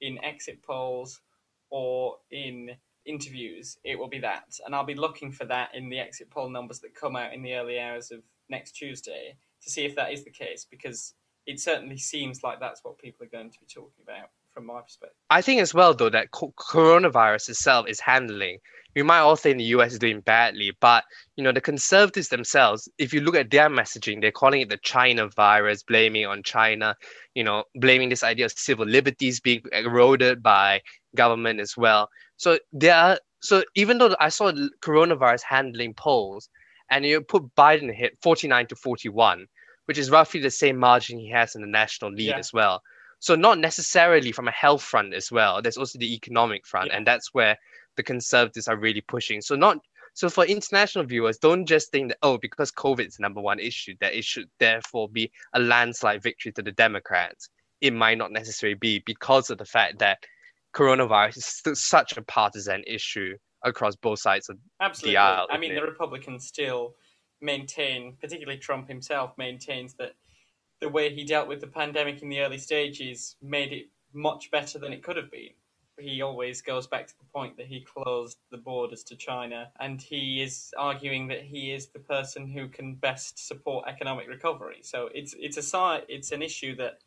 [0.00, 1.20] in exit polls
[1.70, 2.70] or in
[3.06, 4.58] interviews, it will be that.
[4.66, 7.42] And I'll be looking for that in the exit poll numbers that come out in
[7.42, 11.14] the early hours of next Tuesday to see if that is the case because
[11.46, 14.80] it certainly seems like that's what people are going to be talking about from my
[14.82, 15.16] perspective.
[15.30, 18.58] I think as well though that co- coronavirus itself is handling.
[18.96, 21.04] We might all think the US is doing badly, but
[21.36, 24.78] you know the conservatives themselves, if you look at their messaging, they're calling it the
[24.78, 26.96] China virus, blaming on China,
[27.34, 30.80] you know, blaming this idea of civil liberties being eroded by
[31.14, 32.08] government as well.
[32.36, 34.50] So there are so even though I saw
[34.82, 36.48] coronavirus handling polls,
[36.90, 39.46] and you put Biden hit 49 to 41,
[39.84, 42.38] which is roughly the same margin he has in the national lead Yeah.
[42.38, 42.82] as well.
[43.20, 45.60] So not necessarily from a health front as well.
[45.60, 46.96] There's also the economic front, Yeah.
[46.98, 47.56] and that's where
[47.96, 49.40] the conservatives are really pushing.
[49.40, 49.78] So not
[50.14, 53.60] so for international viewers, don't just think that oh, because COVID is the number one
[53.60, 57.48] issue, that it should therefore be a landslide victory to the Democrats.
[57.80, 60.18] It might not necessarily be because of the fact that
[60.74, 65.16] coronavirus is still such a partisan issue across both sides of Absolutely.
[65.16, 65.90] aisle, I mean, isn't the?
[65.90, 66.94] Republicans still
[67.40, 70.14] maintain, particularly Trump himself, maintains that
[70.80, 74.78] the way he dealt with the pandemic in the early stages made it much better
[74.78, 75.50] than it could have been.
[75.98, 80.00] He always goes back to the point that he closed the borders to China, and
[80.00, 84.78] he is arguing that he is the person who can best support economic recovery.
[84.82, 87.00] So it's it's a side, it's an issue that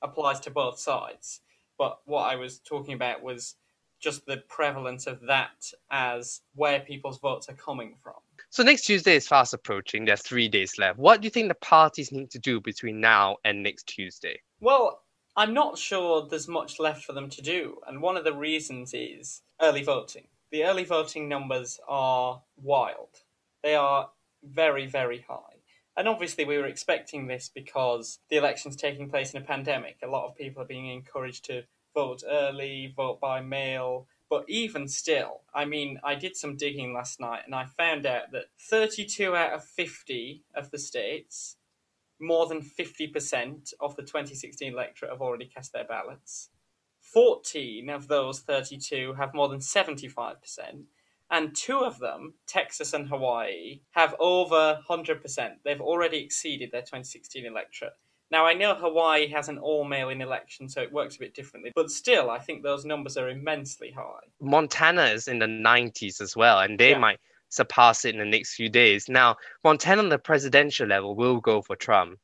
[0.00, 1.40] applies to both sides.
[1.76, 3.56] But what I was talking about was
[3.98, 8.14] just the prevalence of that as where people's votes are coming from.
[8.56, 10.06] So next Tuesday is fast approaching.
[10.06, 10.98] There are three days left.
[10.98, 14.40] What do you think the parties need to do between now and next Tuesday?
[14.60, 15.02] Well,
[15.36, 18.94] I'm not sure there's much left for them to do, and one of the reasons
[18.94, 20.28] is early voting.
[20.52, 23.10] The early voting numbers are wild.
[23.62, 24.08] They are
[24.42, 25.60] very, very high.
[25.94, 29.98] And obviously, we were expecting this because the election's taking place in a pandemic.
[30.02, 31.64] A lot of people are being encouraged to
[31.94, 37.20] vote early, vote by mail, But even still, I mean, I did some digging last
[37.20, 41.56] night and I found out that 32 out of 50 of the states,
[42.20, 46.50] more than 50% of the 2016 electorate have already cast their ballots.
[47.00, 50.36] 14 of those 32 have more than 75%,
[51.30, 55.50] and two of them, Texas and Hawaii, have over 100%.
[55.64, 57.92] They've already exceeded their 2016 electorate.
[58.30, 61.34] Now, I know Hawaii has an all mail in election, so it works a bit
[61.34, 64.24] differently, but still, I think those numbers are immensely high.
[64.40, 66.98] Montana is in the 90s as well, and they Yeah.
[66.98, 69.08] might surpass it in the next few days.
[69.08, 72.18] Now, Montana on the presidential level will go for Trump.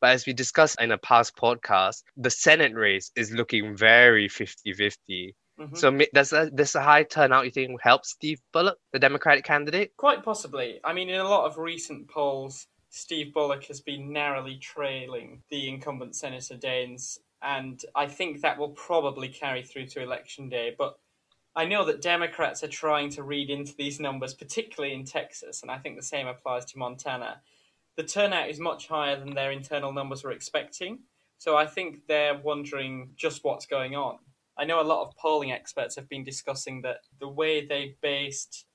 [0.00, 4.72] But as we discussed in a past podcast, the Senate race is looking very 50
[4.72, 5.34] 50.
[5.58, 5.76] Mhm.
[5.76, 9.44] So does a, does a high turnout you think will help Steve Bullock, the Democratic
[9.44, 9.96] candidate?
[9.96, 10.78] Quite possibly.
[10.84, 12.68] I mean, in a lot of recent polls,
[12.98, 18.70] Steve Bullock has been narrowly trailing the incumbent Senator Daines, and I think that will
[18.70, 20.74] probably carry through to election day.
[20.76, 20.98] But
[21.54, 25.70] I know that Democrats are trying to read into these numbers, particularly in Texas, and
[25.70, 27.40] I think the same applies to Montana.
[27.96, 30.98] The turnout is much higher than their internal numbers were expecting,
[31.38, 34.18] so I think they're wondering just what's going on.
[34.58, 38.66] I know a lot of polling experts have been discussing that the way they based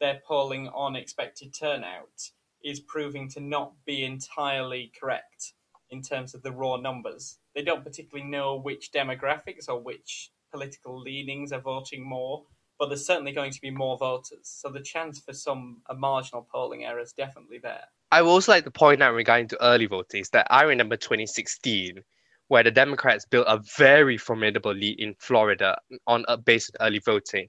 [0.00, 2.30] their polling on expected turnout
[2.64, 5.52] is proving to not be entirely correct
[5.90, 7.38] in terms of the raw numbers.
[7.54, 12.44] They don't particularly know which demographics or which political leanings are voting more,
[12.78, 14.42] but there's certainly going to be more voters.
[14.42, 17.84] So the chance for some a marginal polling error is definitely there.
[18.12, 20.96] I would also like to point out regarding to early voting is that I remember
[20.96, 22.02] 2016,
[22.48, 27.00] where the Democrats built a very formidable lead in Florida on a based on early
[27.00, 27.48] voting.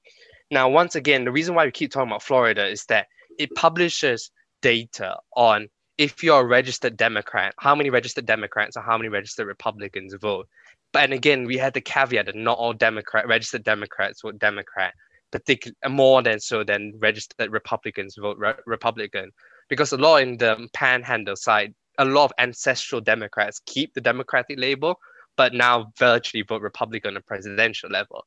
[0.50, 4.32] Now, once again, the reason why we keep talking about Florida is that it publishes
[4.62, 5.68] data on
[5.98, 10.48] if you're a registered Democrat, how many registered Democrats or how many registered Republicans vote.
[10.94, 14.94] But and again, we had the caveat that not all Democrat registered Democrats vote Democrat,
[15.32, 19.32] particularly more than so than registered Republicans vote re- Republican
[19.70, 24.60] because a lot in the panhandle side, a lot of ancestral Democrats keep the Democratic
[24.60, 24.96] label,
[25.36, 28.26] but now virtually vote Republican on presidential level.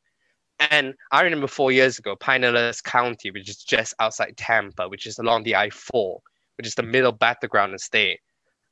[0.61, 5.19] And I remember four years ago, Pinellas County, which is just outside Tampa, which is
[5.19, 6.21] along the I 4,
[6.59, 8.21] which is the middle battleground of the state.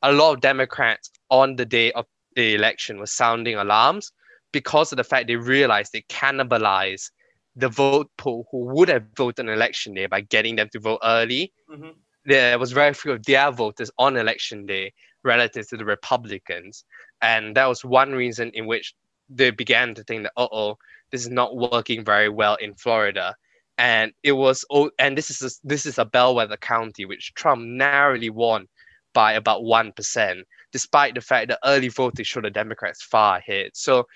[0.02, 4.12] A lot of Democrats on the day of the election were sounding alarms
[4.52, 7.10] because of the fact they realized they cannibalized
[7.56, 11.00] the vote pool who would have voted on election day by getting them to vote
[11.02, 11.90] early hmm
[12.24, 14.92] there was very few of their voters on election day
[15.24, 16.84] relative to the Republicans.
[17.22, 18.94] And that was one reason in which
[19.30, 20.76] they began to think that, uh oh,
[21.10, 23.34] this is not working very well in Florida.
[23.76, 27.62] And it was, oh, and this is a, this is a bellwether county which Trump
[27.62, 28.66] narrowly won
[29.14, 30.40] by about one percent,
[30.72, 33.70] despite the fact that early voting showed the Democrats far ahead.
[33.74, 34.06] So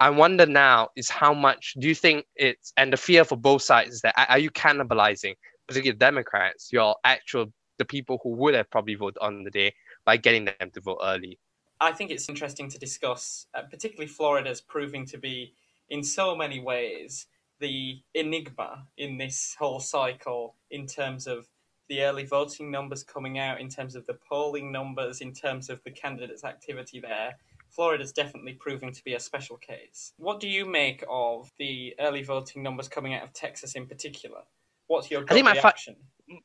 [0.00, 3.62] I wonder now is how much do you think it's and the fear for both
[3.62, 5.34] sides is that are- you cannibalizing
[5.66, 10.16] particularly Democrats, your actual the people who would have probably voted on the day by
[10.16, 11.38] getting them to vote early.
[11.80, 15.54] I think it's interesting to discuss, uh, particularly Florida's proving to be,
[15.88, 17.26] in so many ways,
[17.60, 21.46] the enigma in this whole cycle in terms of
[21.88, 25.82] the early voting numbers coming out, in terms of the polling numbers, in terms of
[25.84, 27.34] the candidates' activity there.
[27.70, 30.12] Florida's definitely proving to be a special case.
[30.16, 34.40] What do you make of the early voting numbers coming out of Texas in particular?
[34.86, 35.74] What's your gut think my fi-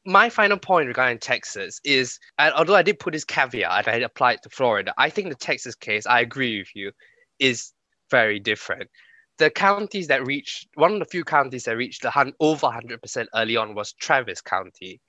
[0.06, 4.42] My final point regarding Texas is, and although I did put this caveat I applied
[4.44, 6.92] to Florida, I think the Texas case, I agree with you,
[7.40, 7.72] is
[8.10, 8.90] very different.
[9.38, 13.28] The counties that reached, one of the few counties that reached the hun- over 100%
[13.36, 15.02] early on was Travis County.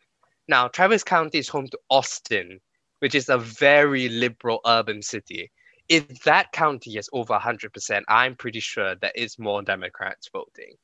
[0.49, 2.61] Now, Travis County is home to Austin,
[3.01, 5.51] which is a very liberal urban city.
[5.89, 10.75] If that county is over 100%, I'm pretty sure that it's more Democrats voting.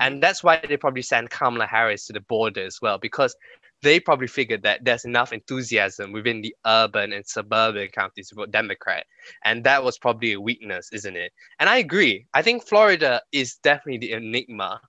[0.00, 0.20] And mm-hmm.
[0.20, 3.36] that's why they probably sent Kamala Harris to the border as well, because
[3.82, 8.50] they probably figured that there's enough enthusiasm within the urban and suburban counties to vote
[8.50, 9.06] Democrat.
[9.44, 11.32] And that was probably a weakness, isn't it?
[11.58, 12.26] And I agree.
[12.34, 14.80] I think Florida is definitely the enigma.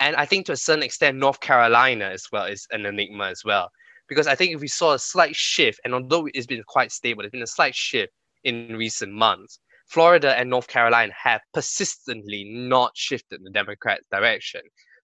[0.00, 3.42] And I think to a certain extent, North Carolina as well is an enigma as
[3.44, 3.70] well.
[4.08, 7.22] Because I think if we saw a slight shift, and although it's been quite stable,
[7.22, 8.12] there's been a slight shift
[8.44, 9.60] in recent months.
[9.86, 14.62] Florida and North Carolina have persistently not shifted in the Democrat direction,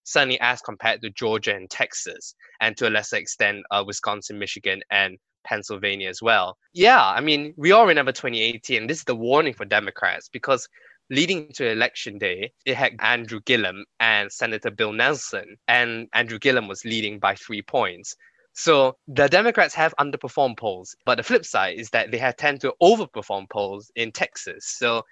[0.09, 4.81] certainly as compared to Georgia and Texas, and to a lesser extent, uh, Wisconsin, Michigan,
[4.91, 6.57] and Pennsylvania as well.
[6.73, 8.87] Yeah, I mean, we all remember 2018.
[8.87, 10.69] This is the warning for Democrats because
[11.11, 16.69] leading to election day, it had Andrew Gillum and Senator Bill Nelson, and Andrew Gillum
[16.69, 18.15] was leading by three points.
[18.55, 22.61] So the Democrats have underperformed polls, but the flip side is that they have tend
[22.63, 24.67] to overperform polls in Texas.
[24.67, 25.03] So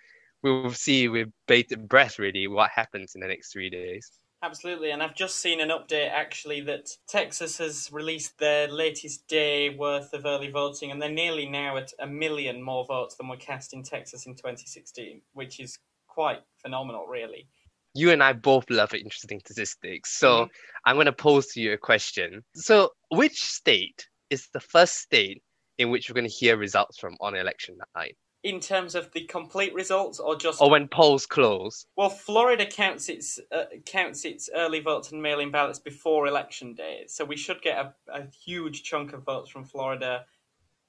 [0.43, 4.11] we will see with bated breath really what happens in the next three days.
[4.43, 9.71] Absolutely, and I've just seen an update actually that Texas has released their latest day
[9.71, 13.37] worth of early voting, and they're nearly now at a million more votes than were
[13.39, 17.49] cast in Texas in 2016, which is quite phenomenal, really.
[17.95, 20.51] You and I both love interesting statistics, so Mhm.
[20.85, 22.45] I'm going to pose to you a question.
[22.55, 25.43] So, which state is the first state
[25.79, 28.17] in which we're going to hear results from on election night,
[28.47, 31.87] In terms of the complete results, or just or when polls close?
[31.97, 37.05] well, Florida counts its uh, counts its early votes and mail-in ballots before election day,
[37.09, 40.25] so we should get a, a huge chunk of votes from Florida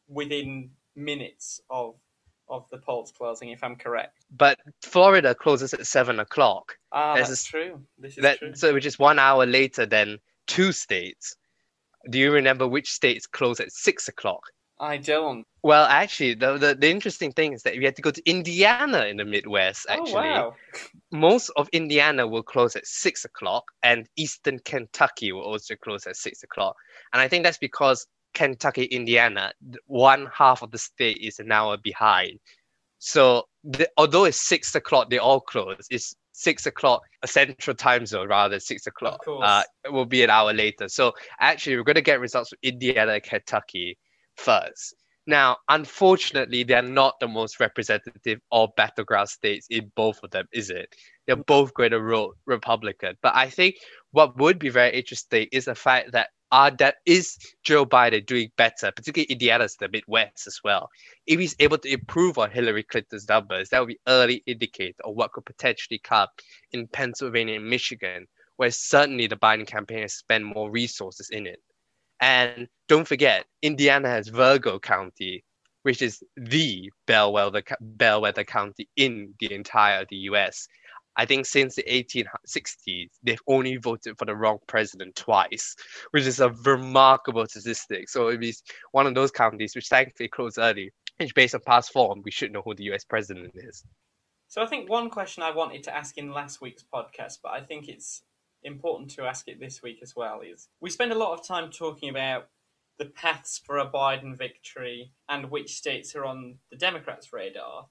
[0.07, 1.95] within minutes of
[2.49, 4.23] of the polls closing, if I'm correct.
[4.37, 6.77] But Florida closes at seven o'clock.
[6.91, 7.81] Ah, There's that's a- true.
[7.97, 8.55] This is that true.
[8.55, 11.35] so which is one hour later than two states.
[12.09, 14.43] Do you remember which states close at six o'clock?
[14.79, 15.45] I don't.
[15.63, 19.05] Well, actually, the, the the interesting thing is that we had to go to Indiana
[19.05, 19.85] in the Midwest.
[19.89, 20.55] Actually, oh wow.
[21.11, 26.15] most of Indiana will close at six o'clock, and Eastern Kentucky will also close at
[26.15, 26.75] six o'clock.
[27.11, 29.51] And I think that's because Kentucky, Indiana,
[29.87, 32.39] one half of the state is an hour behind.
[32.99, 35.87] So the, although it's six o'clock, they all close.
[35.89, 39.21] It's six o'clock a central time zone rather than six o'clock.
[39.27, 40.87] Uh, it will be an hour later.
[40.87, 43.97] So actually, we're going to get results from Indiana and Kentucky
[44.37, 44.95] first.
[45.29, 50.45] Now, unfortunately, they are not the most representative or battleground states in both of them,
[50.53, 50.95] is it?
[51.25, 53.17] They're both going to Republican.
[53.21, 53.75] But I think
[54.11, 58.49] what would be very interesting is the fact that are that is Joe Biden doing
[58.55, 60.89] better, particularly Indiana's the Midwest as well.
[61.25, 65.15] If he's able to improve on Hillary Clinton's numbers, that would be early indicator of
[65.15, 66.29] what could potentially come
[66.71, 71.59] in Pennsylvania and Michigan, where certainly the Biden campaign has spent more resources in it.
[72.19, 75.43] And don't forget, Indiana has Vigo County,
[75.83, 80.67] which is the bellwether bellwether county in the entire the U.S.
[81.15, 85.75] I think since the 1860s, they've only voted for the wrong president twice,
[86.11, 88.07] which is a remarkable statistic.
[88.07, 88.61] So it is
[88.91, 92.51] one of those counties which thankfully closed early, which based on past form, we should
[92.51, 93.83] know who the US president is.
[94.47, 97.61] So I think one question I wanted to ask in last week's podcast, but I
[97.61, 98.21] think it's
[98.63, 101.69] important to ask it this week as well, is we spend a lot of time
[101.69, 102.49] talking about
[102.99, 107.87] the paths for a Biden victory and which states are on the Democrats' radar.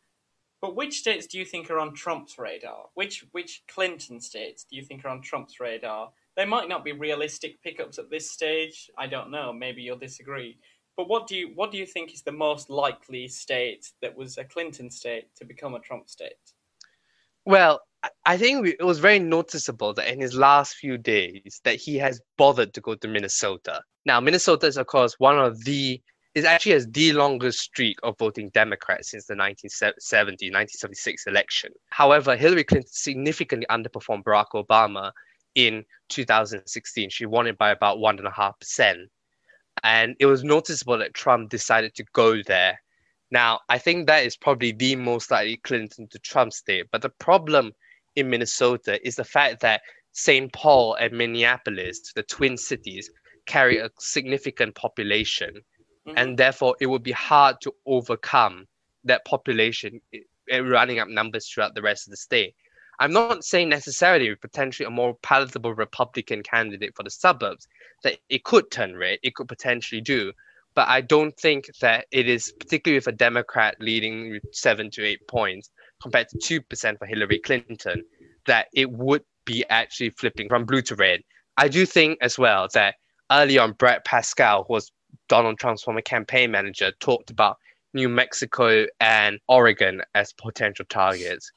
[0.61, 2.87] But which states do you think are on Trump's radar?
[2.95, 6.11] Which which Clinton states do you think are on Trump's radar?
[6.37, 8.91] They might not be realistic pickups at this stage.
[8.99, 9.53] I don't know.
[9.53, 10.59] Maybe you'll disagree.
[10.97, 14.39] But what do you what do you think is the most likely state that was
[14.39, 16.33] a Clinton state to become a Trump state?
[17.45, 17.83] Well,
[18.25, 22.21] I- think it was very noticeable that in his last few days that he has
[22.37, 23.83] bothered to go to Minnesota.
[24.05, 26.01] Now, Minnesota is of course one of the
[26.35, 31.73] is actually has the longest streak of voting Democrats since the 1970 1976 election.
[31.89, 35.13] However, Hillary Clinton significantly underperformed Barack Obama
[35.55, 37.09] in 2016.
[37.09, 39.09] She won it by about one and a half percent,
[39.83, 42.79] and it was noticeable that Trump decided to go there.
[43.31, 46.87] Now, I think that is probably the most likely Clinton to Trump state.
[46.93, 47.73] But the problem
[48.17, 50.53] in Minnesota is the fact that St.
[50.53, 53.11] Paul and Minneapolis, the twin cities,
[53.47, 55.61] carry a significant population
[56.07, 56.15] Mhm.
[56.17, 58.67] and therefore it would be hard to overcome
[59.05, 62.55] that population i- i- running up numbers throughout the rest of the state.
[62.99, 67.69] I'm not saying necessarily potentially a more palatable Republican candidate for the suburbs
[68.03, 70.33] that it could turn red, it could potentially do,
[70.75, 75.27] but I don't think that it is particularly with a Democrat leading seven to eight
[75.29, 75.71] points
[76.03, 78.03] compared to two percent for Hillary Clinton
[78.47, 81.21] that it would be actually flipping from blue to red.
[81.57, 82.97] I do think as well that
[83.31, 84.91] early on Brad Parscale who was
[85.29, 87.57] Donald Trump's former campaign manager, talked about
[87.95, 91.51] New Mexico and Oregon as potential targets.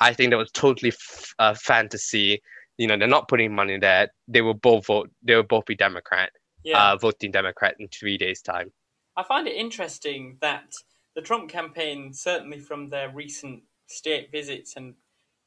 [0.00, 2.40] I think that was totally f- uh, fantasy.
[2.78, 4.08] You know, they're not putting money there.
[4.28, 5.10] They will both vote.
[5.22, 6.30] They will both be Democrat,
[6.62, 6.92] Yeah.
[6.92, 8.72] uh, voting Democrat in three days' time.
[9.16, 10.72] I find it interesting that
[11.14, 14.94] the Trump campaign, certainly from their recent state visits and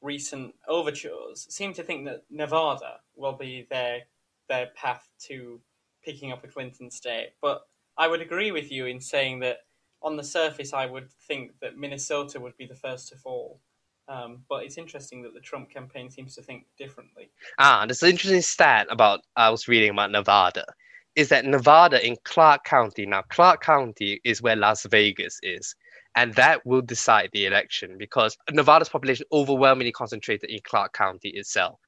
[0.00, 4.02] recent overtures, seem to think that Nevada will be their
[4.48, 5.60] their path to
[6.04, 7.30] picking up a Clinton state.
[7.40, 7.62] But
[7.96, 9.58] I would agree with you in saying that
[10.02, 13.60] on the surface, I would think that Minnesota would be the first to fall.
[14.06, 17.30] Um, but it's interesting that the Trump campaign seems to think differently.
[17.58, 20.66] Ah, there's an interesting stat about I was reading about Nevada.
[21.16, 23.06] Is that Nevada in Clark County?
[23.06, 25.74] Now, Clark County is where Las Vegas is,
[26.16, 31.80] and that will decide the election because Nevada's population overwhelmingly concentrated in Clark County itself.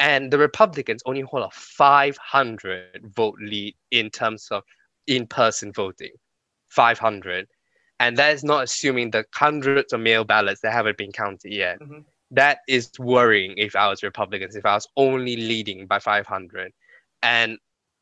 [0.00, 4.62] And the Republicans only hold a 500 vote lead in terms of
[5.08, 6.12] in person voting.
[6.68, 7.48] 500.
[7.98, 11.80] And that is not assuming the hundreds of mail ballots that haven't been counted yet.
[11.80, 12.04] Mhm.
[12.30, 16.72] That is worrying if I was Republicans, if I was only leading by 500.
[17.22, 17.58] And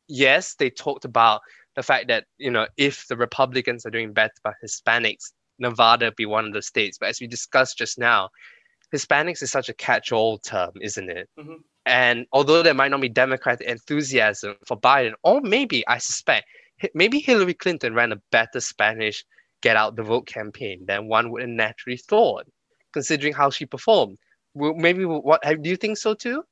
[0.07, 1.41] yes, they talked about
[1.75, 6.25] the fact that, you know, if the Republicans are doing better by Hispanics, Nevada be
[6.25, 6.97] one of the states.
[6.97, 8.29] But as we discussed just now,
[8.93, 11.29] Hispanics is such a catch-all term, isn't it?
[11.39, 11.55] Mm-hmm.
[11.85, 16.47] And although there might not be Democratic enthusiasm for Biden, or maybe I suspect
[16.93, 19.23] maybe Hillary Clinton ran a better Spanish
[19.61, 22.45] get out the vote campaign than one would have naturally thought,
[22.93, 24.17] considering how she performed.
[24.53, 26.43] Well, maybe what do you think so too?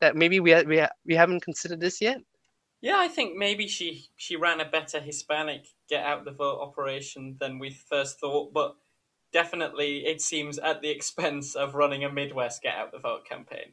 [0.00, 2.18] That maybe we ha- we ha- we haven't considered this yet.
[2.82, 7.36] Yeah, I think maybe she she ran a better Hispanic get out the vote operation
[7.38, 8.76] than we first thought, but
[9.32, 13.72] definitely it seems at the expense of running a Midwest get out the vote campaign.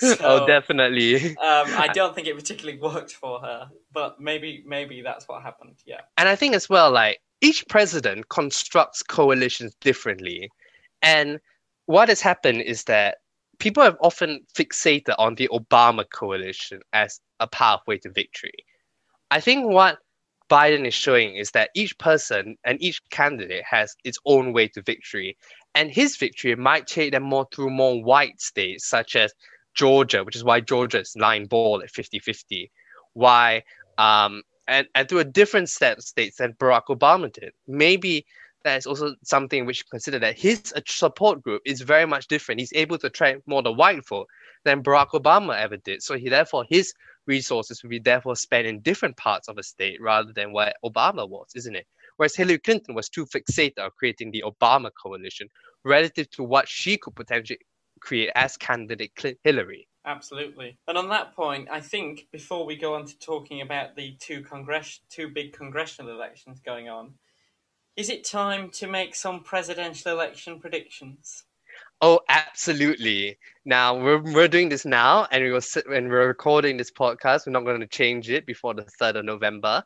[0.00, 1.36] So, oh, definitely.
[1.38, 5.74] um, I don't think it particularly worked for her, but maybe maybe that's what happened.
[5.84, 6.02] Yeah.
[6.16, 10.50] And I think as well, like each president constructs coalitions differently,
[11.02, 11.40] and
[11.86, 13.16] what has happened is that
[13.58, 18.52] people have often fixated on the Obama coalition as a pathway to victory.
[19.30, 19.98] I think what
[20.48, 24.82] Biden is showing is that each person and each candidate has its own way to
[24.82, 25.36] victory.
[25.74, 29.32] And his victory might take them more through more white states, such as
[29.74, 32.70] Georgia, which is why Georgia is line ball at 50 50.
[33.12, 33.62] Why,
[33.98, 37.52] um, and, and through a different set of states than Barack Obama did.
[37.66, 38.26] Maybe
[38.64, 42.60] that is also something which consider that his uh, support group is very much different.
[42.60, 44.26] He's able to attract more the white vote
[44.64, 46.02] than Barack Obama ever did.
[46.02, 46.92] So he therefore his
[47.26, 51.28] resources will be therefore spent in different parts of a state rather than where Obama
[51.28, 51.86] was, isn't it?
[52.16, 55.48] Whereas Hillary Clinton was too fixated on creating the Obama coalition
[55.84, 57.60] relative to what she could potentially
[58.00, 59.12] create as candidate
[59.44, 59.86] Hillary.
[60.04, 60.78] Absolutely.
[60.88, 64.42] And on that point, I think before we go on to talking about the two
[64.42, 67.12] congress two big congressional elections going on,
[67.98, 71.42] is it time to make some presidential election predictions?
[72.00, 73.36] Oh, absolutely.
[73.64, 77.44] Now we're, we're doing this now, and we will sit when we're recording this podcast.
[77.44, 79.82] We're not going to change it before the third of November.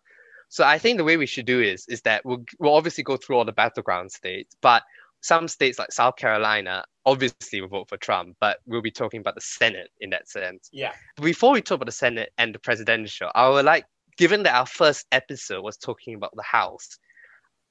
[0.51, 3.17] So I think the way we should do is is that we'll we'll obviously go
[3.17, 4.83] through all the battleground states, but
[5.23, 9.37] some states like South Carolina obviously will vote for Trump, but we'll be talking about
[9.37, 10.69] the Senate in that sense.
[10.71, 10.93] Yeah.
[11.17, 13.87] Before we talk about the Senate and the presidential, I would like,
[14.19, 16.99] given that our first episode was talking about the House,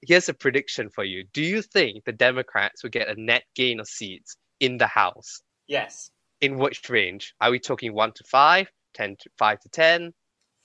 [0.01, 1.25] here's a prediction for you.
[1.33, 5.41] Do you think the Democrats will get a net gain of seats in the House?
[5.67, 6.11] Yes.
[6.41, 7.33] In which range?
[7.39, 10.13] Are we talking one to five, 10 to five to 10?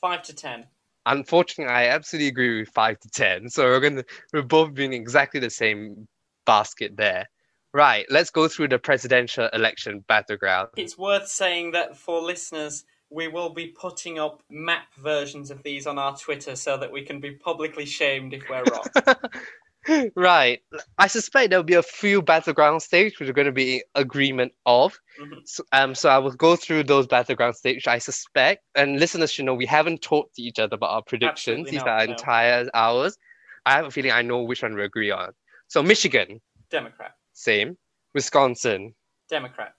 [0.00, 0.66] Five to 10.
[1.06, 3.48] Unfortunately, I absolutely agree with five to 10.
[3.50, 6.08] So we're going to, we're both being exactly the same
[6.46, 7.26] basket there.
[7.72, 10.68] Right, let's go through the presidential election battleground.
[10.76, 15.86] It's worth saying that for listeners, we will be putting up map versions of these
[15.86, 20.10] on our Twitter so that we can be publicly shamed if we're wrong.
[20.16, 20.60] right.
[20.98, 24.98] I suspect there'll be a few battleground states which are going to be agreement of.
[25.20, 25.38] Mm-hmm.
[25.44, 27.86] So, um, so I will go through those battleground stages.
[27.86, 31.70] I suspect, and listeners should know we haven't talked to each other about our predictions.
[31.70, 32.12] These are no.
[32.12, 33.16] entire hours.
[33.64, 35.32] I have a feeling I know which one we agree on.
[35.68, 36.40] So Michigan,
[36.70, 37.12] Democrat.
[37.32, 37.76] Same.
[38.14, 38.94] Wisconsin,
[39.28, 39.74] Democrat.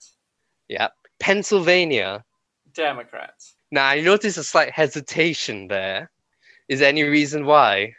[0.68, 0.88] Yeah.
[1.20, 2.24] Pennsylvania,
[2.78, 3.54] Democrats.
[3.70, 6.10] Now, I notice a slight hesitation there.
[6.68, 7.94] Is there any reason why?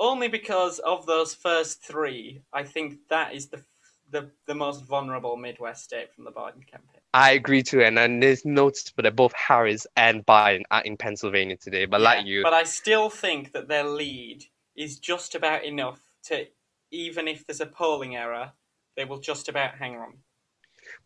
[0.00, 3.62] Only because of those first three, I think that is the
[4.10, 7.00] the, the most vulnerable Midwest state from the Biden campaign.
[7.12, 11.56] I agree too, and, and there's noticeable that both Harris and Biden are in Pennsylvania
[11.56, 11.86] today.
[11.86, 14.44] But yeah, like you, but I still think that their lead
[14.76, 16.46] is just about enough to,
[16.92, 18.52] even if there's a polling error,
[18.96, 20.14] they will just about hang on.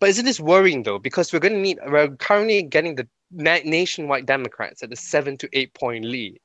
[0.00, 0.98] But isn't this worrying though?
[0.98, 5.36] Because we're going to need, we're currently getting the na- nationwide Democrats at a seven
[5.38, 6.40] to eight point lead.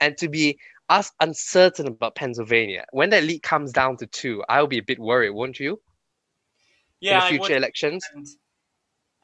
[0.00, 4.66] And to be us uncertain about Pennsylvania, when that lead comes down to two, I'll
[4.66, 5.80] be a bit worried, won't you?
[7.00, 8.04] Yeah, In the future elections.
[8.14, 8.26] And,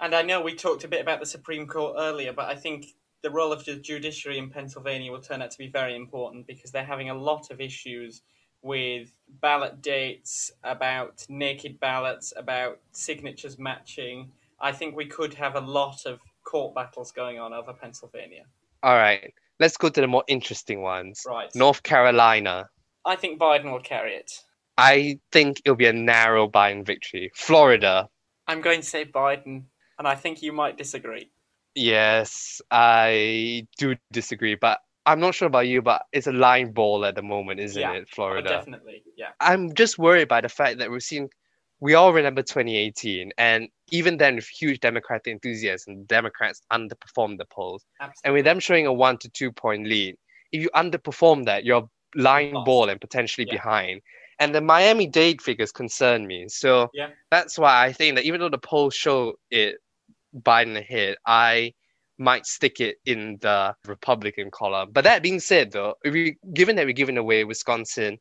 [0.00, 2.86] and I know we talked a bit about the Supreme Court earlier, but I think
[3.22, 6.70] the role of the judiciary in Pennsylvania will turn out to be very important because
[6.70, 8.22] they're having a lot of issues
[8.66, 14.30] with ballot dates, about naked ballots, about signatures matching.
[14.60, 18.44] I think we could have a lot of court battles going on over Pennsylvania.
[18.82, 21.22] All right, let's go to the more interesting ones.
[21.26, 21.54] Right.
[21.54, 22.68] North Carolina.
[23.04, 24.42] I think Biden will carry it.
[24.76, 27.30] I think it'll be a narrow Biden victory.
[27.34, 28.08] Florida.
[28.48, 29.62] I'm going to say Biden,
[29.98, 31.30] and I think you might disagree.
[31.74, 37.04] Yes, I do disagree, but I'm not sure about you, but it's a line ball
[37.04, 38.48] at the moment, isn't yeah, it, Florida?
[38.48, 39.30] Oh, definitely, yeah.
[39.40, 41.28] I'm just worried by the fact that we've seen,
[41.80, 47.84] we all remember 2018, and even then, with huge Democratic enthusiasm, Democrats underperformed the polls.
[48.00, 48.20] Absolutely.
[48.24, 50.16] And with them showing a one to two point lead,
[50.52, 53.54] if you underperform that, you're line ball and potentially yeah.
[53.54, 54.00] behind.
[54.38, 56.48] And the Miami Dade figures concern me.
[56.48, 57.10] So Yeah.
[57.30, 59.76] that's why I think that even though the polls show it
[60.34, 61.74] Biden ahead, I
[62.18, 64.90] might stick it in the Republican column.
[64.92, 68.18] But that being said, though, if we given that we're giving away Wisconsin,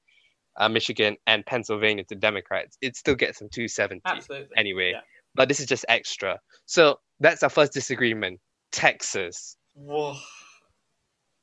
[0.58, 4.48] uh, Michigan, and Pennsylvania to Democrats, it still gets them 270 Absolutely.
[4.58, 4.92] anyway.
[4.92, 5.02] Yeah.
[5.34, 6.40] But this is just extra.
[6.66, 8.40] So that's our first disagreement.
[8.72, 9.58] Texas.
[9.74, 10.16] Whoa.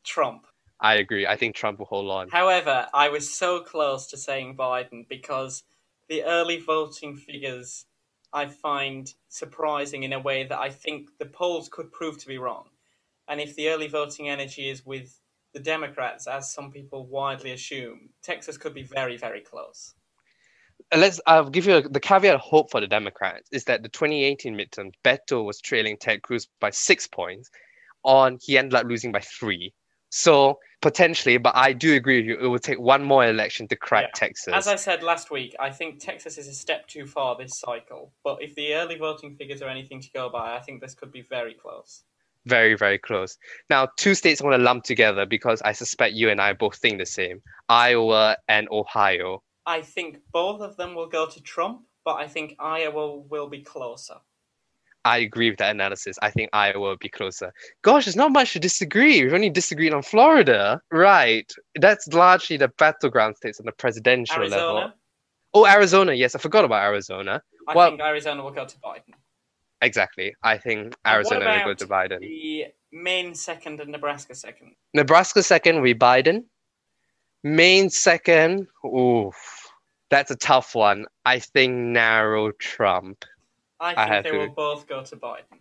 [0.05, 0.47] Trump.
[0.81, 1.27] I agree.
[1.27, 2.29] I think Trump will hold on.
[2.31, 5.63] However, I was so close to saying Biden because
[6.09, 7.87] the early voting figures
[8.33, 12.39] I find surprising in a way that I think the polls could prove to be
[12.39, 12.69] wrong.
[13.29, 15.19] And if the early voting energy is with
[15.55, 19.95] the Democrats, as some people widely assume, Texas could be very, very close.
[20.95, 21.21] Let's.
[21.27, 24.93] I'll give you a, the caveat hope for the Democrats is that the 2018 midterm,
[25.05, 27.51] Beto was trailing Ted Cruz by six points.
[28.05, 29.73] On he ended up losing by three.
[30.13, 32.39] So potentially, but I do agree with you.
[32.39, 34.11] It will take one more election to crack Yeah.
[34.15, 34.53] Texas.
[34.53, 38.13] As I said last week, I think Texas is a step too far this cycle.
[38.23, 41.13] But if the early voting figures are anything to go by, I think this could
[41.13, 42.05] be very close.
[42.45, 43.39] Very, very close.
[43.71, 46.77] Now, two states I want to lump together because I suspect you and I both
[46.77, 47.41] think the same
[47.71, 49.43] Iowa and Ohio.
[49.65, 53.63] I think both of them will go to Trump, but I think Iowa will be
[53.63, 54.17] closer.
[55.05, 56.17] I agree with that analysis.
[56.23, 57.53] I think Iowa will be closer.
[57.83, 59.23] Gosh, there's not much to disagree.
[59.23, 60.81] We've only disagreed on Florida.
[60.93, 61.51] Right.
[61.81, 64.93] That's largely the battleground states on the presidential level.
[65.55, 66.13] Oh, Arizona.
[66.13, 67.43] Yes, I forgot about Arizona.
[67.69, 69.15] I Well- think Arizona will go to Biden.
[69.81, 70.33] Exactly.
[70.45, 72.21] I think Arizona will go to Biden.
[72.21, 74.77] The Maine second and Nebraska second.
[74.95, 76.45] Nebraska second will be Biden.
[77.43, 78.69] Maine second.
[78.87, 79.35] Oof.
[80.11, 81.07] That's a tough one.
[81.25, 83.25] I think narrow Trump.
[83.83, 85.59] I I think have they to- will both go to Biden.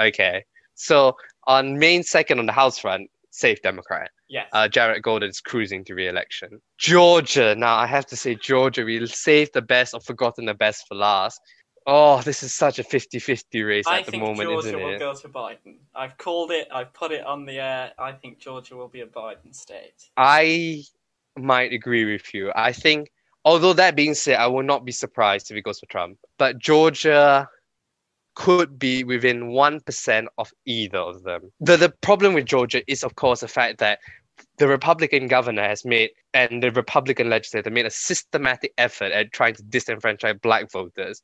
[0.00, 0.44] Okay.
[0.74, 1.16] So
[1.46, 4.10] on Maine second on the House front, safe Democrat.
[4.28, 4.48] Yes.
[4.52, 6.60] uh, Jared Golden's cruising to re-election.
[6.78, 7.54] Georgia.
[7.54, 8.84] Now I have to say Georgia.
[8.84, 11.40] We saved the best or forgotten the best for last.
[11.86, 14.82] Oh, this is such a 50-50 race I at the moment, Georgia isn't it?
[14.84, 15.76] I think Georgia will go to Biden.
[15.94, 16.66] I've called it.
[16.72, 17.92] I've put it on the air.
[17.98, 20.08] I think Georgia will be a Biden state.
[20.16, 20.82] I
[21.36, 22.50] might agree with you.
[22.56, 23.12] I think,
[23.44, 26.18] although that being said, I will not be surprised if it goes for Trump.
[26.38, 27.48] But Georgia
[28.34, 31.52] could be within 1% of either of them.
[31.60, 34.00] The, the problem with Georgia is, of course, the fact that
[34.58, 39.54] the Republican governor has made and the Republican legislator made a systematic effort at trying
[39.54, 41.22] to disenfranchise black voters,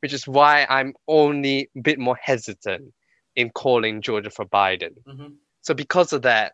[0.00, 2.92] which is why I'm only a bit more hesitant
[3.36, 4.94] in calling Georgia for Biden.
[5.06, 6.52] hmm So because of that,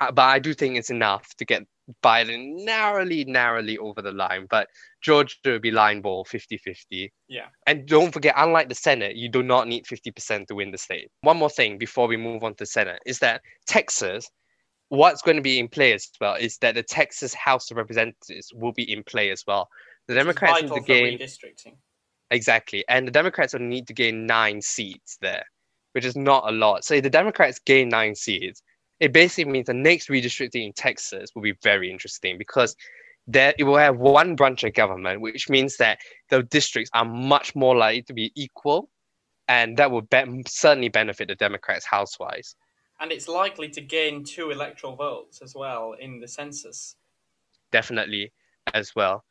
[0.00, 1.66] uh, but I do think it's enough to get
[2.02, 4.46] Biden narrowly, narrowly over the line.
[4.50, 4.68] But
[5.02, 7.12] Georgia will be line ball 50 50.
[7.28, 7.46] Yeah.
[7.66, 11.08] And don't forget, unlike the Senate, you do not need 50% to win the state.
[11.22, 14.28] One more thing before we move on to Senate is that Texas,
[14.88, 18.52] what's going to be in play as well is that the Texas House of Representatives
[18.54, 19.68] will be in play as well.
[20.08, 21.76] The Democrats need to gain redistricting.
[22.30, 22.84] Exactly.
[22.88, 25.44] And the Democrats will need to gain nine seats there,
[25.92, 26.84] which is not a lot.
[26.84, 28.62] So if the Democrats gain nine seats,
[29.02, 32.76] it basically means the next redistricting in Texas will be very interesting because
[33.26, 35.98] there it will have one branch of government, which means that
[36.30, 38.88] the districts are much more likely to be equal,
[39.48, 42.54] and that will be- certainly benefit the Democrats house-wise.
[43.00, 46.94] And it's likely to gain two electoral votes as well in the census.
[47.72, 48.32] Definitely,
[48.72, 49.24] as well.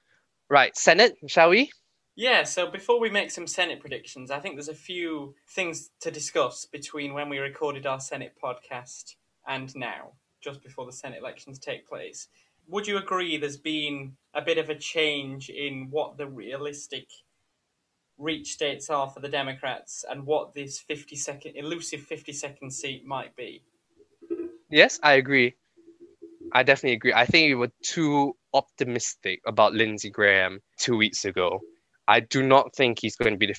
[0.50, 1.72] Right, Senate, shall we?
[2.18, 6.12] Yeah, so before we make some Senate predictions, I think there's a few things to
[6.12, 9.16] discuss between when we recorded our Senate podcast
[9.48, 12.28] and now, just before the Senate elections take place.
[12.68, 17.08] Would you agree there's been a bit of a change in what the realistic
[18.18, 23.06] reach states are for the Democrats and what this 50 second elusive 50 second seat
[23.06, 23.64] might be?
[24.70, 25.56] Yes, I agree.
[26.54, 27.14] I definitely agree.
[27.14, 31.62] I think we were too optimistic about Lindsey Graham two weeks ago.
[32.08, 33.54] I do not think he's going to be the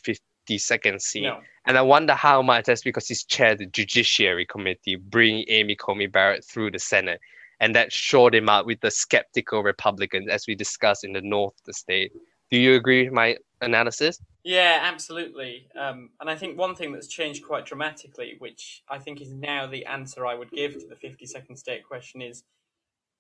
[0.49, 1.23] 52nd seat.
[1.23, 1.41] No.
[1.67, 6.07] And I wonder how much that's because he's chaired the Judiciary Committee, bringing Amy Coney
[6.07, 7.21] Barrett through the Senate.
[7.61, 11.55] And that shored him out with the skeptical Republicans, as we discussed in the north
[11.61, 12.13] of the state.
[12.51, 14.21] Do you agree with my analysis?
[14.45, 15.69] Yeah, absolutely.
[15.79, 19.69] Um, and I think one thing that's changed quite dramatically, which I think is now
[19.69, 22.43] the answer I would give to the 50 second state question, is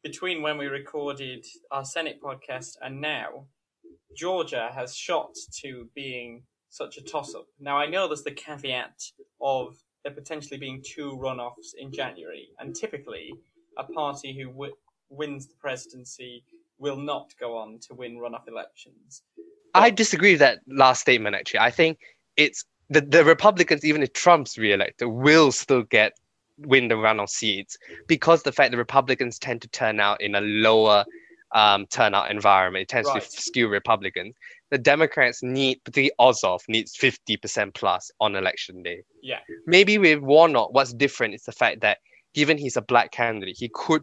[0.02, 3.46] between when we recorded our Senate podcast and now,
[4.16, 6.42] Georgia has shot to being
[6.72, 7.46] such a toss up.
[7.60, 8.98] Now, I know there's the caveat
[9.42, 13.32] of there potentially being two runoffs in January, and typically
[13.78, 14.74] a party who w-
[15.10, 16.42] wins the presidency
[16.78, 19.22] will not go on to win runoff elections.
[19.74, 21.36] I disagree with that last statement.
[21.36, 21.98] Actually, I think
[22.36, 26.14] it's the, the Republicans, even if Trump's reelected, will still get
[26.58, 30.40] win the runoff seats because the fact the Republicans tend to turn out in a
[30.40, 31.04] lower
[31.54, 32.82] um, turnout environment.
[32.82, 33.22] It tends Right.
[33.22, 34.34] to skew Republicans.
[34.72, 39.02] The Democrats need, particularly Ossoff, needs 50% plus on election day.
[39.22, 39.40] Yeah.
[39.66, 41.98] Maybe with Warnock, what's different is the fact that
[42.32, 44.02] given he's a black candidate, he could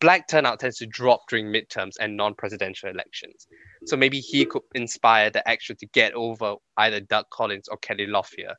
[0.00, 3.46] black turnout tends to drop during midterms and non-presidential elections.
[3.84, 8.06] So maybe he could inspire the extra to get over either Doug Collins or Kelly
[8.06, 8.54] Loeffler.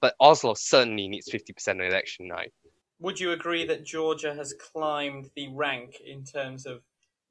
[0.00, 2.54] But Ossoff certainly needs 50% on election night.
[3.00, 6.80] Would you agree that Georgia has climbed the rank in terms of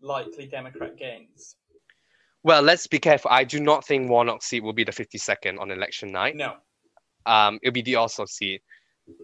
[0.01, 1.55] likely Democrat gains?
[2.46, 3.32] Well, let's be careful.
[3.32, 6.36] I do not think Warnock's seat will be the 52nd on election night.
[6.36, 6.54] No.
[7.26, 8.62] Um, it'll be the Ossoff seat.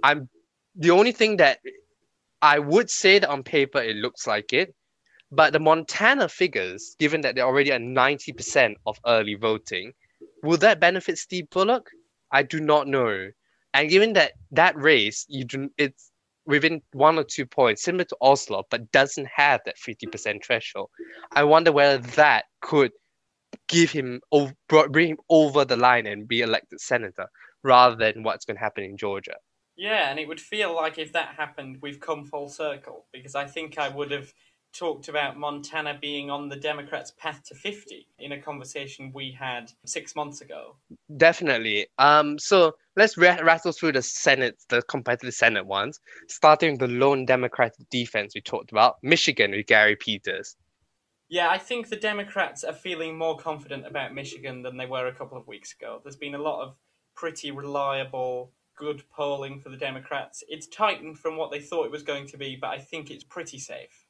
[0.02, 0.28] I'm
[0.76, 1.60] the only thing that
[2.42, 4.74] I would say that on paper it looks like it,
[5.32, 9.94] but the Montana figures, given that they're already at 90% of early voting,
[10.42, 11.92] will that benefit Steve Bullock?
[12.32, 13.30] I do not know.
[13.76, 16.10] And given that that race, you do, it's
[16.48, 20.90] within one or two points, similar to Ossoff, but doesn't have that 50% threshold.
[21.34, 22.92] I wonder whether that could
[23.68, 24.22] give him
[24.89, 27.28] bring him over the line and be elected senator
[27.64, 29.36] rather than what's going to happen in Georgia.
[29.76, 33.45] Yeah, and it would feel like if that happened, we've come full circle because I
[33.45, 34.34] think I would have
[34.74, 39.72] talked about Montana being on the Democrats' path to 50 in a conversation we had
[39.86, 40.76] six months ago.
[41.18, 41.88] Definitely.
[41.97, 42.38] Um.
[42.39, 47.26] So let's ra- rattle through the Senate, the competitive Senate ones, starting with the lone
[47.26, 50.56] Democratic defense we talked about, Michigan with Gary Peters.
[51.32, 55.16] Yeah, I think the Democrats are feeling more confident about Michigan than they were a
[55.16, 56.02] couple of weeks ago.
[56.04, 56.76] There's been a lot of
[57.16, 60.44] pretty reliable, good polling for the Democrats.
[60.50, 63.24] It's tightened from what they thought it was going to be, but I think it's
[63.24, 64.06] pretty safe.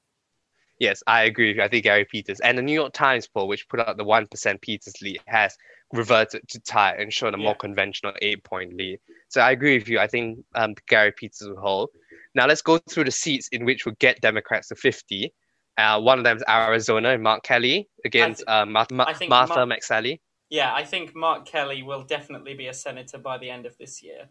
[0.80, 1.62] Yes, I agree with you.
[1.62, 4.26] I think Gary Peters and the New York Times poll, which put out the one
[4.26, 5.56] percent Peters lead, has
[5.94, 9.00] reverted to tie and shown a more conventional eight-point lead.
[9.28, 10.00] So I agree with you.
[10.00, 11.92] I think um, Gary Peters will hold.
[12.34, 15.36] Now let's go through the seats in which we'll get Democrats to fifty.
[15.82, 19.14] Uh, one of them is Arizona and Mark Kelly against I uh, Ma- Ma- I
[19.14, 20.20] think Martha Mark- McSally.
[20.50, 24.04] Yeah, I think Mark Kelly will definitely be a senator by the end of this
[24.04, 24.30] year.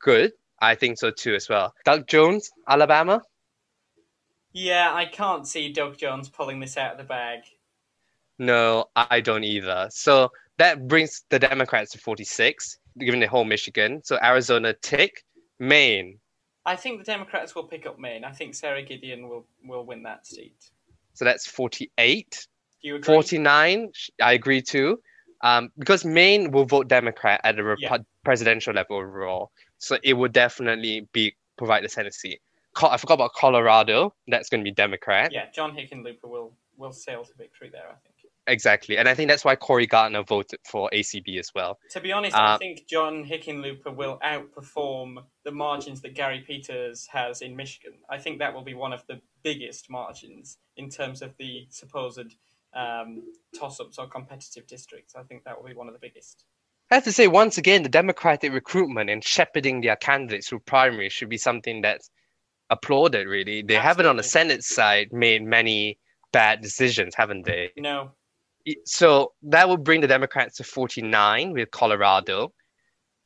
[0.00, 0.32] Good.
[0.60, 1.74] I think so too as well.
[1.84, 3.22] Doug Jones, Alabama.
[4.52, 7.40] Yeah, I can't see Doug Jones pulling this out of the bag.
[8.38, 9.88] No, I don't either.
[9.90, 14.00] So that brings the Democrats to 46, given the whole Michigan.
[14.04, 15.24] So Arizona tick,
[15.58, 16.18] Maine.
[16.68, 18.24] I think the Democrats will pick up Maine.
[18.24, 20.70] I think Sara Gideon will, will win that seat.
[21.14, 22.46] So that's 48.
[22.82, 23.14] Do you agree?
[23.14, 23.90] 49,
[24.22, 25.00] I agree too.
[25.42, 27.96] Um, because Maine will vote Democrat at the rep- Yeah.
[28.22, 29.50] presidential level overall.
[29.78, 32.40] So it will definitely be provide the Senate seat.
[32.74, 34.14] Co- I forgot about Colorado.
[34.26, 35.32] That's going to be Democrat.
[35.32, 38.07] Yeah, John Hickenlooper will, will sail to victory there, I think.
[38.48, 38.96] Exactly.
[38.96, 41.78] And I think that's why Cory Gardner voted for ACB as well.
[41.90, 47.06] To be honest, I Uh, think John Hickenlooper will outperform the margins that Gary Peters
[47.08, 47.98] has in Michigan.
[48.08, 52.34] I think that will be one of the biggest margins in terms of the supposed
[52.74, 53.22] um,
[53.58, 55.14] toss ups or competitive districts.
[55.14, 56.44] I think that will be one of the biggest.
[56.90, 61.12] I have to say, once again, the Democratic recruitment and shepherding their candidates through primaries
[61.12, 62.10] should be something that's
[62.70, 63.62] applauded, really.
[63.62, 65.98] They haven't, on the Senate side, made many
[66.32, 67.70] bad decisions, haven't they?
[67.76, 68.12] No,
[68.84, 72.52] So that would bring the Democrats to 49 with Colorado,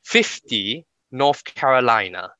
[0.03, 2.31] 50, North Carolina.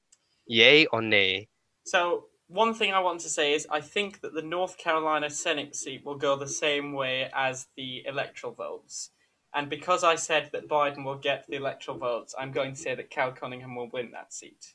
[0.45, 1.47] Yay or nay?
[1.86, 5.76] So one thing I want to say is I think that the North Carolina Senate
[5.76, 9.10] seat will go the same way as the electoral votes.
[9.56, 12.95] And because I said that Biden will get the electoral votes, I'm going to say
[12.95, 14.74] that Cal Cunningham will win that seat.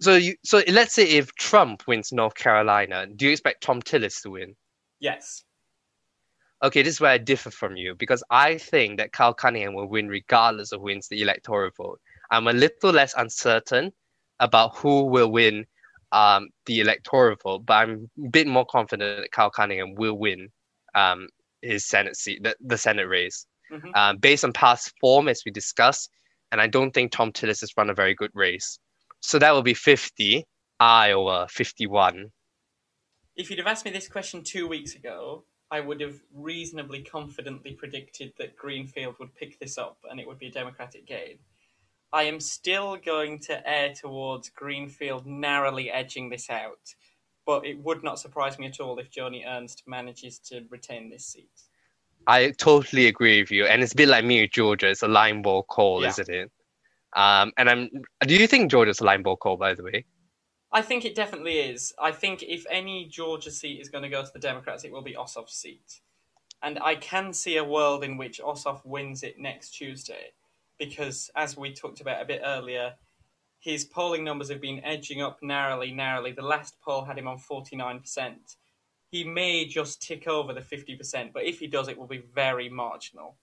[0.00, 4.22] So you, so let's say if Trump wins North Carolina, do you expect Thom Tillis
[4.22, 4.56] to win?
[5.00, 5.44] Yes.
[6.62, 9.88] Okay, this is where I differ from you because I think that Kyle Cunningham will
[9.88, 12.00] win regardless of who wins the electoral vote.
[12.30, 13.92] I'm a little less uncertain
[14.40, 15.66] about who will win
[16.12, 20.48] um, the electoral vote, but I'm a bit more confident that Kyle Cunningham will win
[20.94, 21.28] um,
[21.60, 23.96] his Senate seat, the, the Senate race, Mhm.
[23.96, 26.10] um, based on past form, as we discussed.
[26.52, 28.78] And I don't think Thom Tillis has run a very good race.
[29.20, 30.44] So that will be 50,
[30.78, 32.30] Iowa 51.
[33.34, 37.72] If you'd have asked me this question two weeks ago, I would have reasonably confidently
[37.72, 41.38] predicted that Greenfield would pick this up and it would be a Democratic gain.
[42.12, 46.94] I am still going to err towards Greenfield narrowly edging this out,
[47.44, 51.26] but it would not surprise me at all if Joni Ernst manages to retain this
[51.26, 51.50] seat.
[52.28, 54.88] I totally agree with you, and it's a bit like me with Georgia.
[54.88, 56.08] It's a line ball call, Yeah.
[56.08, 56.50] isn't it?
[57.14, 57.90] Um, and I'm.
[58.26, 60.04] Do you think Georgia's a line ball call, by the way?
[60.72, 61.94] I think it definitely is.
[61.98, 65.02] I think if any Georgia seat is going to go to the Democrats, it will
[65.02, 66.00] be Ossoff's seat.
[66.62, 70.32] And I can see a world in which Ossoff wins it next Tuesday
[70.78, 72.94] because, as we talked about a bit earlier,
[73.58, 76.32] his polling numbers have been edging up narrowly, narrowly.
[76.32, 78.56] The last poll had him on 49%.
[79.10, 82.68] he may just tick over the 50%, but if he does, it will be very
[82.68, 83.36] marginal.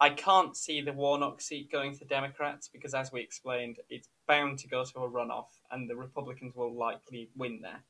[0.00, 4.58] I can't see the Warnock seat going to Democrats because, as we explained, it's bound
[4.60, 7.82] to go to a runoff, and the Republicans will likely win that.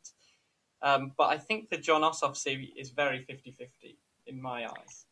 [0.82, 3.96] Um, but I think the Jon Ossoff seat is very 50 50
[4.26, 5.06] in my eyes.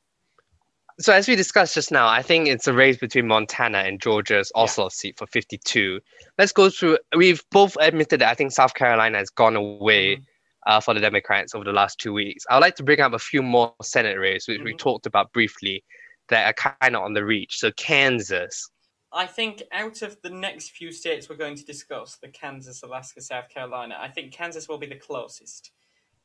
[0.99, 4.51] So, as we discussed just now, I think it's a race between Montana and Georgia's
[4.57, 5.01] Ossoff yeah.
[5.01, 6.01] seat for 52.
[6.37, 6.99] Let's go through.
[7.17, 10.17] We've both admitted that I think South Carolina has gone away.
[10.17, 10.23] Mm-hmm
[10.69, 12.45] uh, for the Democrats over the last two weeks.
[12.49, 14.67] I would like to bring up a few more Senate races, which mm-hmm.
[14.67, 15.83] we talked about briefly,
[16.29, 17.59] that are kind of on the reach.
[17.59, 18.71] So Kansas.
[19.13, 23.21] I think out of the next few states we're going to discuss, the Kansas, Alaska,
[23.23, 25.71] South Carolina, I think Kansas will be the closest.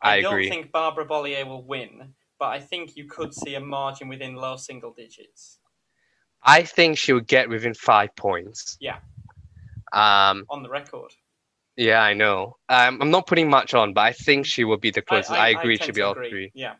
[0.01, 0.49] I, I don't agree.
[0.49, 4.57] think Barbara Bollier will win, but I think you could see a margin within low
[4.57, 5.59] single digits.
[6.43, 8.77] I think she'll get within five points.
[8.81, 8.97] Yeah.
[9.93, 11.13] Um, on the record.
[11.77, 12.57] Yeah, I know.
[12.67, 15.31] Um, I'm not putting much on, but I think she will be the closest.
[15.31, 16.29] I, I, I agree, she'll be all agree.
[16.29, 16.51] three.
[16.53, 16.73] Yeah.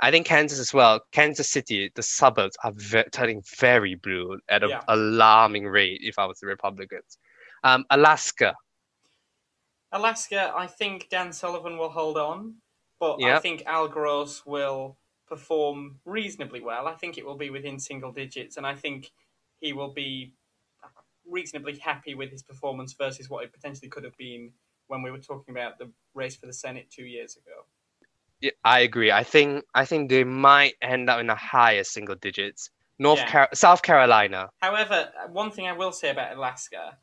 [0.00, 1.00] I think Kansas as well.
[1.12, 4.82] Kansas City, the suburbs are ve- turning very blue at an yeah.
[4.88, 6.00] alarming rate.
[6.02, 7.18] If I was the Republicans,
[7.64, 8.54] um, Alaska.
[9.92, 12.54] Alaska, I think Dan Sullivan will hold on,
[12.98, 13.36] but yep.
[13.36, 14.96] I think Al Gross will
[15.28, 16.86] perform reasonably well.
[16.86, 19.10] I think it will be within single digits, and I think
[19.60, 20.32] he will be
[21.28, 24.52] reasonably happy with his performance versus what it potentially could have been
[24.86, 27.64] when we were talking about the race for the Senate two years ago.
[28.40, 29.12] Yeah, I agree.
[29.12, 32.70] I think I think they might end up in the higher single digits.
[32.98, 33.30] North yeah.
[33.30, 34.50] Car- South Carolina.
[34.58, 36.98] However, one thing I will say about Alaska,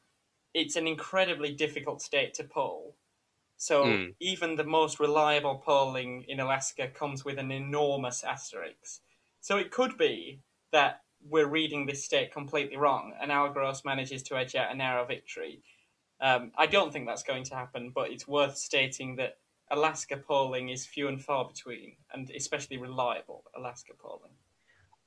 [0.54, 2.96] it's an incredibly difficult state to poll.
[3.58, 4.14] So mm.
[4.20, 9.02] even the most reliable polling in Alaska comes with an enormous asterisk.
[9.42, 14.22] So it could be that we're reading this state completely wrong, and Al Gross manages
[14.24, 15.64] to edge out a narrow victory.
[16.22, 19.38] Um, I don't think that's going to happen, but it's worth stating that
[19.72, 24.32] Alaska polling is few and far between, and especially reliable Alaska polling.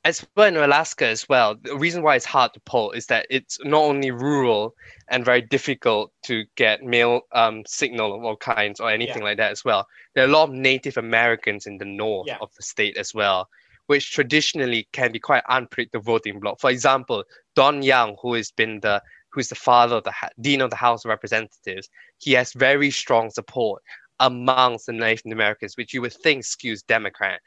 [0.03, 3.27] As well in Alaska as well, the reason why it's hard to poll is that
[3.29, 4.75] it's not only rural
[5.09, 9.25] and very difficult to get mail um, signal of all kinds or anything yeah.
[9.25, 9.87] like that as well.
[10.15, 12.39] There are a lot of Native Americans in the north yeah.
[12.41, 13.49] of the state as well
[13.91, 16.61] which traditionally can be quite unpredictable voting bloc.
[16.61, 17.25] For example,
[17.57, 21.05] Don Young, who has been the who's the father of the dean of the House
[21.05, 21.89] of Representatives,
[22.19, 23.83] he has very strong support
[24.21, 27.41] amongst the Native Americans, which you would think skews Democrat.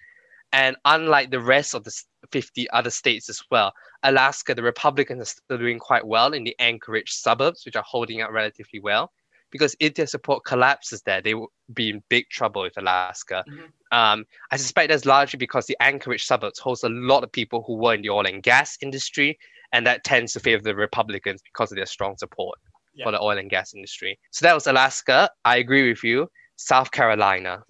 [0.51, 1.91] And unlike the rest of the
[2.31, 6.55] 50 other states as well, Alaska, the Republicans are still doing quite well in the
[6.59, 9.11] Anchorage suburbs, which are holding out relatively well
[9.53, 13.45] because if their support collapses there, they will be in big trouble with Alaska.
[13.47, 13.97] Mm-hmm.
[13.97, 17.75] Um, I suspect that's largely because the Anchorage suburbs host a lot of people who
[17.75, 19.37] were in the oil and gas industry,
[19.71, 22.57] and that tends to favor the Republicans because of their strong support
[22.95, 23.05] yeah.
[23.05, 24.17] for the oil and gas industry.
[24.31, 25.29] So that was Alaska.
[25.45, 26.31] I agree with you.
[26.55, 27.63] South Carolina.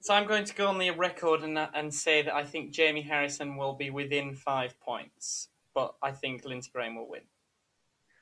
[0.00, 3.02] So I'm going to go on the record and, and say that I think Jamie
[3.02, 7.22] Harrison will be within five points, but I think Lindsey Graham will win.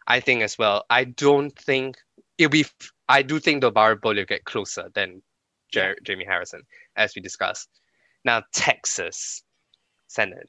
[0.06, 0.84] I think as well.
[0.90, 1.96] I don't think
[2.38, 2.66] it'll be.
[3.08, 5.22] I do think the Barbara will get closer than
[5.72, 6.62] Jer- Jamie Harrison,
[6.96, 7.68] as we discussed.
[8.24, 9.42] Now Texas
[10.06, 10.48] Senate.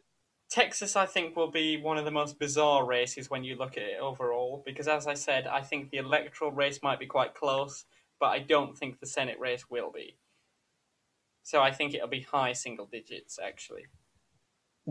[0.50, 3.84] Texas, I think, will be one of the most bizarre races when you look at
[3.84, 7.86] it overall, because as I said, I think the electoral race might be quite close,
[8.24, 10.16] but I don't think the Senate race will be.
[11.42, 13.84] So I think it'll be high single digits, actually.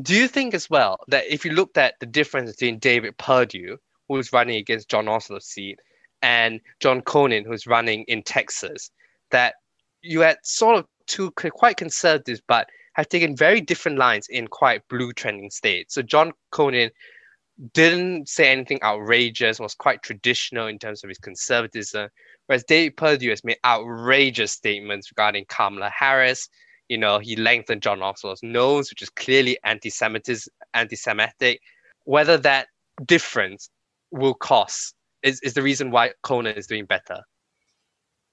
[0.03, 3.78] Do you think as well that if you looked at the difference between David Perdue,
[4.07, 5.78] who's running against Jon Ossoff's seat,
[6.20, 8.91] and John Cornyn, who's running in Texas,
[9.30, 9.55] that
[10.03, 14.87] you had sort of two quite conservative, but have taken very different lines in quite
[14.91, 15.95] blue trending states.
[15.95, 16.91] So John Cornyn
[17.75, 22.09] didn't say anything outrageous, was quite traditional in terms of his conservatism,
[22.47, 26.49] whereas David Perdue has made outrageous statements regarding Kamala Harris.
[26.89, 31.61] You know, he lengthened Jon Ossoff's nose, which is clearly anti-Semitic.
[32.05, 32.67] Whether that
[33.07, 33.71] difference
[34.11, 37.21] will cost is, is the reason why Cornyn is doing better.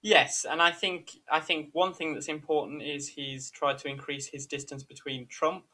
[0.02, 4.28] Yes, and I think I think one thing that's important is he's tried to increase
[4.28, 5.66] his distance between Trump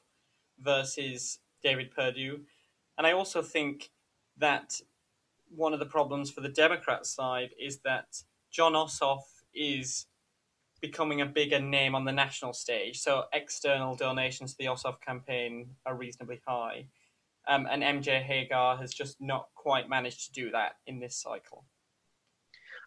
[0.59, 2.41] versus David Perdue,
[2.97, 3.89] and I also think
[4.37, 4.79] that
[5.49, 8.05] one of the problems for the Democrat side is that
[8.51, 9.21] Jon Ossoff
[9.53, 10.07] is
[10.81, 12.99] becoming a bigger name on the national stage.
[12.99, 16.87] So external donations to the Ossoff campaign are reasonably high.
[17.47, 21.65] Um, and MJ Hegar has just not quite managed to do that in this cycle.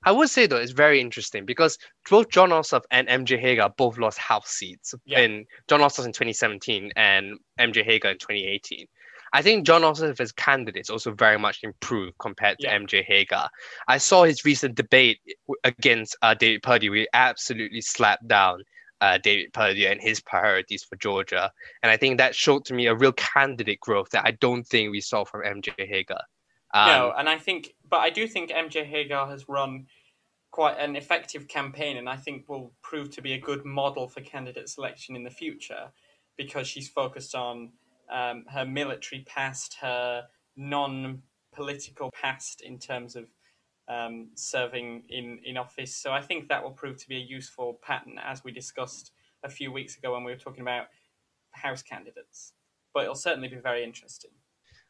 [0.05, 1.77] I would say though it's very interesting because
[2.09, 5.21] both Jon Ossoff and MJ Hegar both lost House seats yeah.
[5.21, 8.87] in Jon Ossoff in 2017 and MJ Hegar in 2018.
[9.33, 12.79] I think Jon Ossoff as candidate also very much improved compared to yeah.
[12.79, 13.49] MJ Hegar.
[13.87, 15.21] I saw his recent debate
[15.65, 16.91] against uh, David Perdue.
[16.91, 18.63] We absolutely slapped down
[19.01, 21.51] uh, David Perdue and his priorities for Georgia.
[21.83, 24.91] And I think that showed to me a real candidate growth that I don't think
[24.91, 26.23] we saw from MJ Hegar.
[26.75, 29.87] Um, no, and I think, but I do think MJ Hegar has run
[30.51, 34.21] quite an effective campaign, and I think will prove to be a good model for
[34.21, 35.91] candidate selection in the future
[36.37, 37.71] because she's focused on
[38.11, 40.25] um, her military past, her
[40.57, 41.23] non
[41.55, 43.27] political past in terms of
[43.89, 45.97] um, serving in, in office.
[45.97, 49.13] So I think that will prove to be a useful pattern, as we discussed
[49.45, 50.87] a few weeks ago when we were talking about
[51.53, 52.53] House candidates.
[52.95, 54.31] But it'll certainly be very interesting.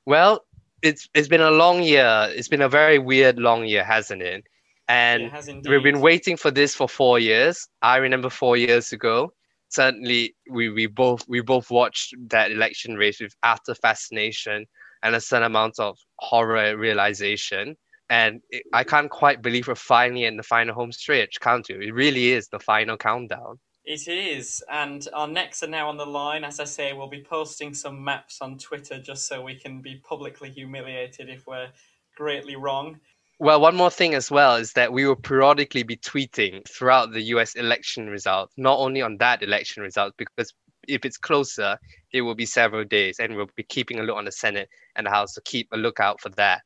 [0.07, 0.45] Well,
[0.83, 2.29] it's it's been a long year.
[2.31, 4.45] It's been a very weird long year, hasn't it?
[4.89, 7.69] And it we've been waiting for this for four years.
[7.83, 9.33] I remember four years ago.
[9.69, 14.67] Certainly, we, we both we both watched that election race with utter fascination
[15.03, 17.77] and a certain amount of horror realization.
[18.11, 21.81] And it, I can't quite believe we're finally in the final home stretch, can't you?
[21.81, 23.59] It really is the final countdown.
[23.85, 26.45] It is, and our necks are now on the line.
[26.45, 30.03] As I say, we'll be posting some maps on Twitter just so we can be
[30.07, 31.71] publicly humiliated if we're
[32.15, 33.01] greatly wrong.
[33.41, 37.23] Well, one more thing as well is that we will periodically be tweeting throughout the
[37.35, 40.53] US election results, not only on that election result, because
[40.89, 41.79] if it's closer,
[42.13, 45.07] it will be several days, and we'll be keeping a look on the Senate and
[45.07, 46.63] the House, so keep a lookout for that.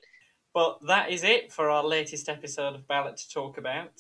[0.55, 3.93] But that is it for our latest episode of Ballot to Talk About.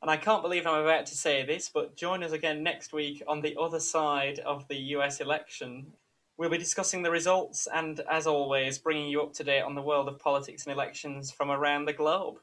[0.00, 3.22] And I can't believe I'm about to say this, but join us again next week
[3.26, 5.92] on the other side of the US election.
[6.36, 9.82] We'll be discussing the results and, as always, bringing you up to date on the
[9.82, 12.38] world of politics and elections from around the globe.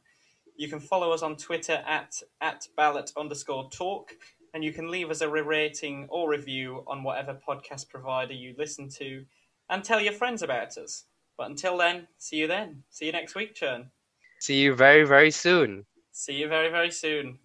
[0.56, 4.16] You can follow us on Twitter at, at ballot underscore talk
[4.54, 8.90] and you can leave us a rating or review on whatever podcast provider you listen
[8.90, 9.26] to,
[9.70, 11.06] and tell your friends about us.
[11.38, 12.84] But until then, see you then.
[12.90, 13.90] See you next week, Churn.
[14.40, 15.86] See you very, very soon.
[16.12, 17.40] See you very, very soon.